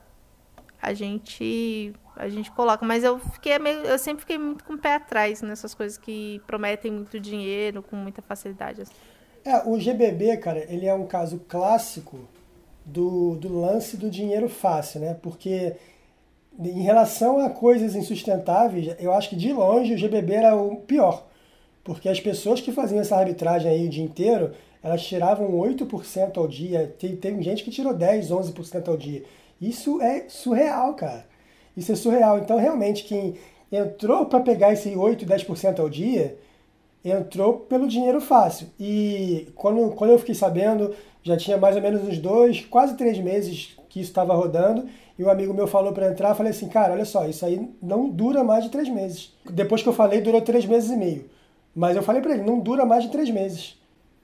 [0.81, 2.85] a gente a gente coloca.
[2.85, 6.41] Mas eu fiquei meio, eu sempre fiquei muito com o pé atrás nessas coisas que
[6.47, 8.83] prometem muito dinheiro com muita facilidade.
[8.83, 8.93] Assim.
[9.43, 12.27] É, o GBB, cara, ele é um caso clássico
[12.85, 15.17] do, do lance do dinheiro fácil, né?
[15.21, 15.75] Porque
[16.59, 21.25] em relação a coisas insustentáveis, eu acho que de longe o GBB era o pior.
[21.83, 26.47] Porque as pessoas que faziam essa arbitragem aí o dia inteiro, elas tiravam 8% ao
[26.47, 26.95] dia.
[26.97, 29.23] Tem, tem gente que tirou 10, 11% ao dia.
[29.61, 31.25] Isso é surreal, cara.
[31.75, 32.39] Isso é surreal.
[32.39, 33.35] Então, realmente, quem
[33.71, 36.37] entrou para pegar esse 8, 10% ao dia,
[37.11, 38.67] entrou pelo dinheiro fácil.
[38.79, 43.17] E quando, quando eu fiquei sabendo, já tinha mais ou menos uns dois, quase três
[43.19, 44.85] meses que isso estava rodando,
[45.17, 48.09] e um amigo meu falou para entrar, falei assim, cara, olha só, isso aí não
[48.09, 49.33] dura mais de três meses.
[49.49, 51.29] Depois que eu falei, durou três meses e meio.
[51.73, 53.77] Mas eu falei para ele, não dura mais de três meses.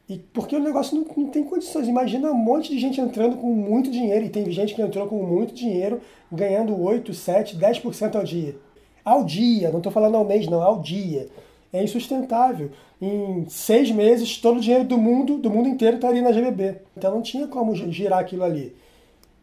[0.10, 1.88] E porque o negócio não, não, tem condições.
[1.88, 5.24] Imagina um monte de gente entrando com muito dinheiro, e tem gente que entrou com
[5.24, 6.02] muito dinheiro,
[6.32, 8.58] ganhando 8, 7, 10% ao dia.
[9.04, 11.30] Ao dia, não estou falando ao mês, não, ao dia.
[11.74, 12.72] É insustentável.
[13.02, 16.82] Em seis meses, todo o dinheiro do mundo, do mundo inteiro, estaria na GBB.
[16.96, 18.76] Então não tinha como girar aquilo ali.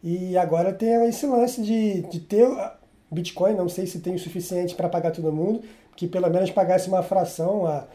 [0.03, 2.47] E agora tem esse lance de, de ter
[3.11, 5.61] Bitcoin, não sei se tem o suficiente para pagar todo mundo,
[5.95, 7.85] que pelo menos pagasse uma fração, a,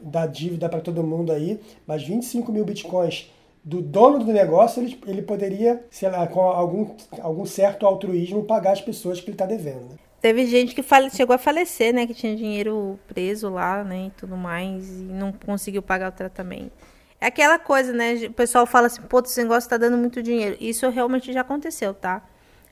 [0.00, 3.30] da dívida para todo mundo aí, mas 25 mil bitcoins
[3.62, 6.86] do dono do negócio, ele, ele poderia, sei lá, com algum,
[7.20, 9.90] algum certo altruísmo, pagar as pessoas que ele está devendo.
[9.90, 9.96] Né?
[10.20, 12.06] Teve gente que fale, chegou a falecer, né?
[12.06, 14.06] Que tinha dinheiro preso lá, né?
[14.06, 16.72] E tudo mais, e não conseguiu pagar o tratamento.
[17.20, 18.14] É aquela coisa, né?
[18.26, 20.56] O pessoal fala assim, pô, esse negócio tá dando muito dinheiro.
[20.60, 22.22] Isso realmente já aconteceu, tá?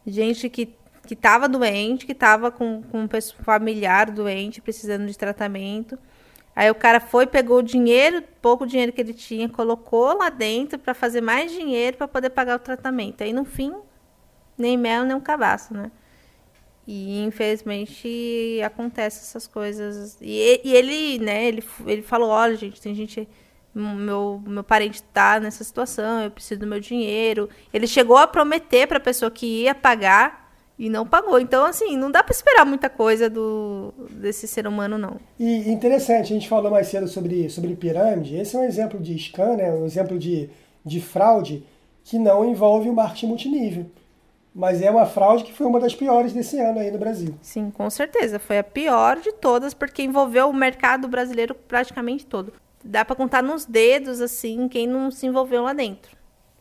[0.06, 0.74] Gente que,
[1.06, 3.08] que tava doente, que tava com, com um
[3.42, 5.98] familiar doente, precisando de tratamento
[6.58, 10.76] Aí o cara foi, pegou o dinheiro, pouco dinheiro que ele tinha, colocou lá dentro
[10.76, 13.22] para fazer mais dinheiro para poder pagar o tratamento.
[13.22, 13.72] Aí no fim,
[14.58, 15.88] nem mel, nem um cabaço, né?
[16.90, 20.16] E infelizmente acontece essas coisas.
[20.22, 23.28] E, e ele, né, ele, ele falou, olha, gente, tem gente
[23.74, 27.46] meu, meu parente tá nessa situação, eu preciso do meu dinheiro.
[27.74, 31.38] Ele chegou a prometer para a pessoa que ia pagar e não pagou.
[31.38, 35.20] Então, assim, não dá para esperar muita coisa do desse ser humano, não.
[35.38, 38.34] E interessante, a gente falou mais cedo sobre, sobre pirâmide.
[38.36, 39.70] Esse é um exemplo de scam, né?
[39.70, 40.48] um exemplo de,
[40.82, 41.62] de fraude
[42.02, 43.86] que não envolve o marketing multinível.
[44.58, 47.32] Mas é uma fraude que foi uma das piores desse ano aí no Brasil.
[47.40, 48.40] Sim, com certeza.
[48.40, 52.52] Foi a pior de todas, porque envolveu o mercado brasileiro praticamente todo.
[52.84, 56.10] Dá para contar nos dedos, assim, quem não se envolveu lá dentro.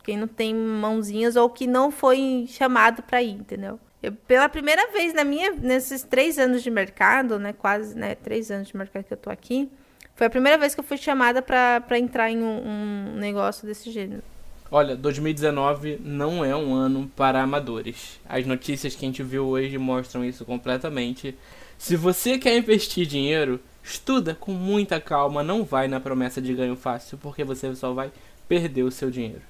[0.04, 3.80] Quem não tem mãozinhas ou que não foi chamado para ir, entendeu?
[4.00, 8.48] Eu, pela primeira vez na minha, nesses três anos de mercado, né, quase, né, três
[8.48, 9.68] anos de mercado que eu tô aqui,
[10.14, 13.90] foi a primeira vez que eu fui chamada para entrar em um, um negócio desse
[13.90, 14.22] gênero.
[14.70, 18.20] Olha, 2019 não é um ano para amadores.
[18.28, 21.34] As notícias que a gente viu hoje mostram isso completamente.
[21.78, 26.76] Se você quer investir dinheiro, estuda com muita calma, não vai na promessa de ganho
[26.76, 28.10] fácil, porque você só vai
[28.46, 29.40] perder o seu dinheiro.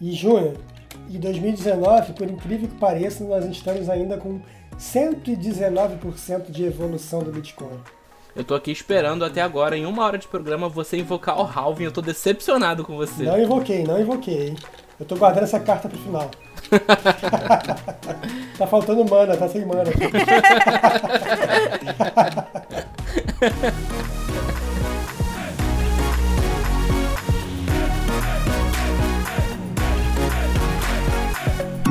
[0.00, 0.56] E Júnior,
[1.08, 4.40] em 2019, por incrível que pareça, nós estamos ainda com
[4.76, 7.78] 119% de evolução do Bitcoin.
[8.34, 11.84] Eu tô aqui esperando até agora, em uma hora de programa, você invocar o Halvin.
[11.84, 13.24] Eu tô decepcionado com você.
[13.24, 14.56] Não invoquei, não invoquei, hein?
[14.98, 16.30] Eu tô guardando essa carta pro final.
[18.56, 19.90] tá faltando mana, tá sem mana.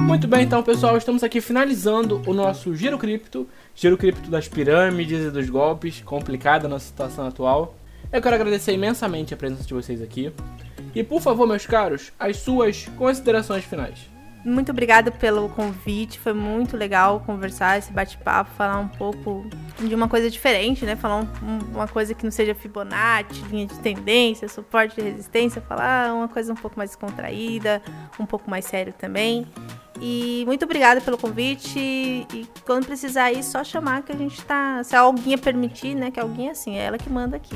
[0.02, 5.28] Muito bem, então, pessoal, estamos aqui finalizando o nosso Giro Cripto, Giro Cripto das pirâmides
[5.28, 7.76] e dos golpes, complicada na situação atual.
[8.12, 10.32] Eu quero agradecer imensamente a presença de vocês aqui.
[10.94, 14.12] E, por favor, meus caros, as suas considerações finais.
[14.44, 19.46] Muito obrigada pelo convite, foi muito legal conversar, esse bate-papo, falar um pouco
[19.80, 20.96] de uma coisa diferente, né?
[20.96, 26.12] Falar um, uma coisa que não seja Fibonacci, linha de tendência, suporte de resistência, falar
[26.14, 27.84] uma coisa um pouco mais contraída,
[28.20, 29.46] um pouco mais sério também.
[30.02, 31.78] E muito obrigada pelo convite.
[31.80, 34.84] E quando precisar aí, só chamar que a gente tá.
[34.84, 36.10] Se alguém permitir, né?
[36.10, 37.56] Que alguém assim, é ela que manda aqui.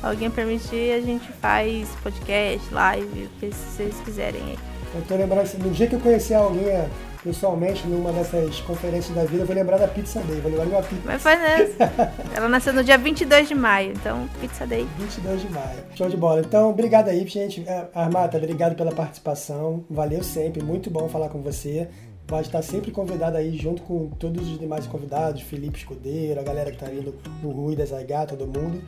[0.00, 4.58] Se alguém permitir, a gente faz podcast, live, o que vocês quiserem aí.
[4.94, 6.88] Eu tô lembrando, no dia que eu conheci alguém é,
[7.24, 10.70] pessoalmente, numa dessas conferências da vida, eu vou lembrar da Pizza Day, vou lembrar de
[10.72, 11.02] uma pizza.
[11.06, 12.12] Mas foi nessa.
[12.36, 14.86] Ela nasceu no dia 22 de maio, então Pizza Day.
[14.98, 15.78] 22 de maio.
[15.94, 16.40] Show de bola.
[16.40, 17.64] Então, obrigado aí, gente.
[17.66, 19.84] É, Armata, obrigado pela participação.
[19.88, 21.88] Valeu sempre, muito bom falar com você.
[22.26, 26.70] Vai estar sempre convidado aí, junto com todos os demais convidados, Felipe Escudeiro, a galera
[26.70, 28.82] que tá indo, o Rui da Zaiga, todo mundo.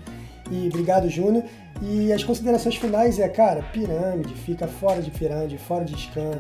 [0.51, 1.45] E obrigado, Júnior.
[1.83, 6.39] E as considerações finais é, cara, pirâmide, fica fora de pirâmide, fora de scan.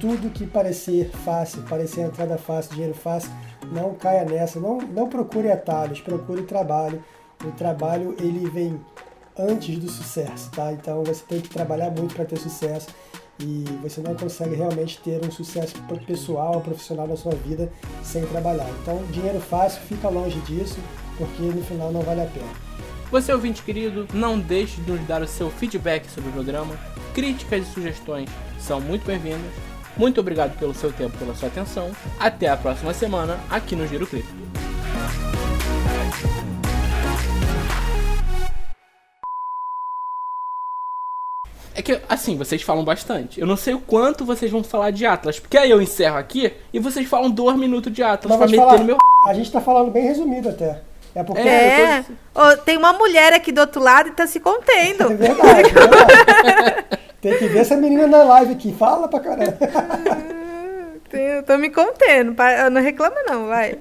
[0.00, 3.30] Tudo que parecer fácil, parecer entrada fácil, dinheiro fácil,
[3.72, 4.58] não caia nessa.
[4.58, 7.02] Não, não procure atalhos, procure trabalho.
[7.44, 8.80] O trabalho, ele vem
[9.38, 10.72] antes do sucesso, tá?
[10.72, 12.88] Então você tem que trabalhar muito para ter sucesso
[13.40, 15.74] e você não consegue realmente ter um sucesso
[16.06, 17.70] pessoal, profissional na sua vida
[18.02, 18.68] sem trabalhar.
[18.82, 20.78] Então, dinheiro fácil, fica longe disso,
[21.16, 22.67] porque no final não vale a pena.
[23.10, 26.76] Você ouvinte querido, não deixe de nos dar o seu feedback sobre o programa.
[27.14, 28.28] Críticas e sugestões
[28.60, 29.50] são muito bem-vindas.
[29.96, 31.90] Muito obrigado pelo seu tempo, pela sua atenção.
[32.20, 34.28] Até a próxima semana aqui no Giro Clipe.
[41.74, 43.40] É que, assim, vocês falam bastante.
[43.40, 45.40] Eu não sei o quanto vocês vão falar de Atlas.
[45.40, 48.58] Porque aí eu encerro aqui e vocês falam dois minutos de Atlas Mas pra meter
[48.58, 48.98] falar, no meu.
[49.26, 50.87] A gente tá falando bem resumido até.
[51.18, 52.04] É porque É.
[52.34, 55.08] Ô, tem uma mulher aqui do outro lado e tá se É contendo.
[55.16, 56.84] verdade, é verdade.
[57.20, 58.72] Tem que ver essa menina na live aqui.
[58.78, 59.58] Fala pra caramba.
[61.12, 62.36] Eu tô me contendo.
[62.70, 63.78] Não reclama não, vai.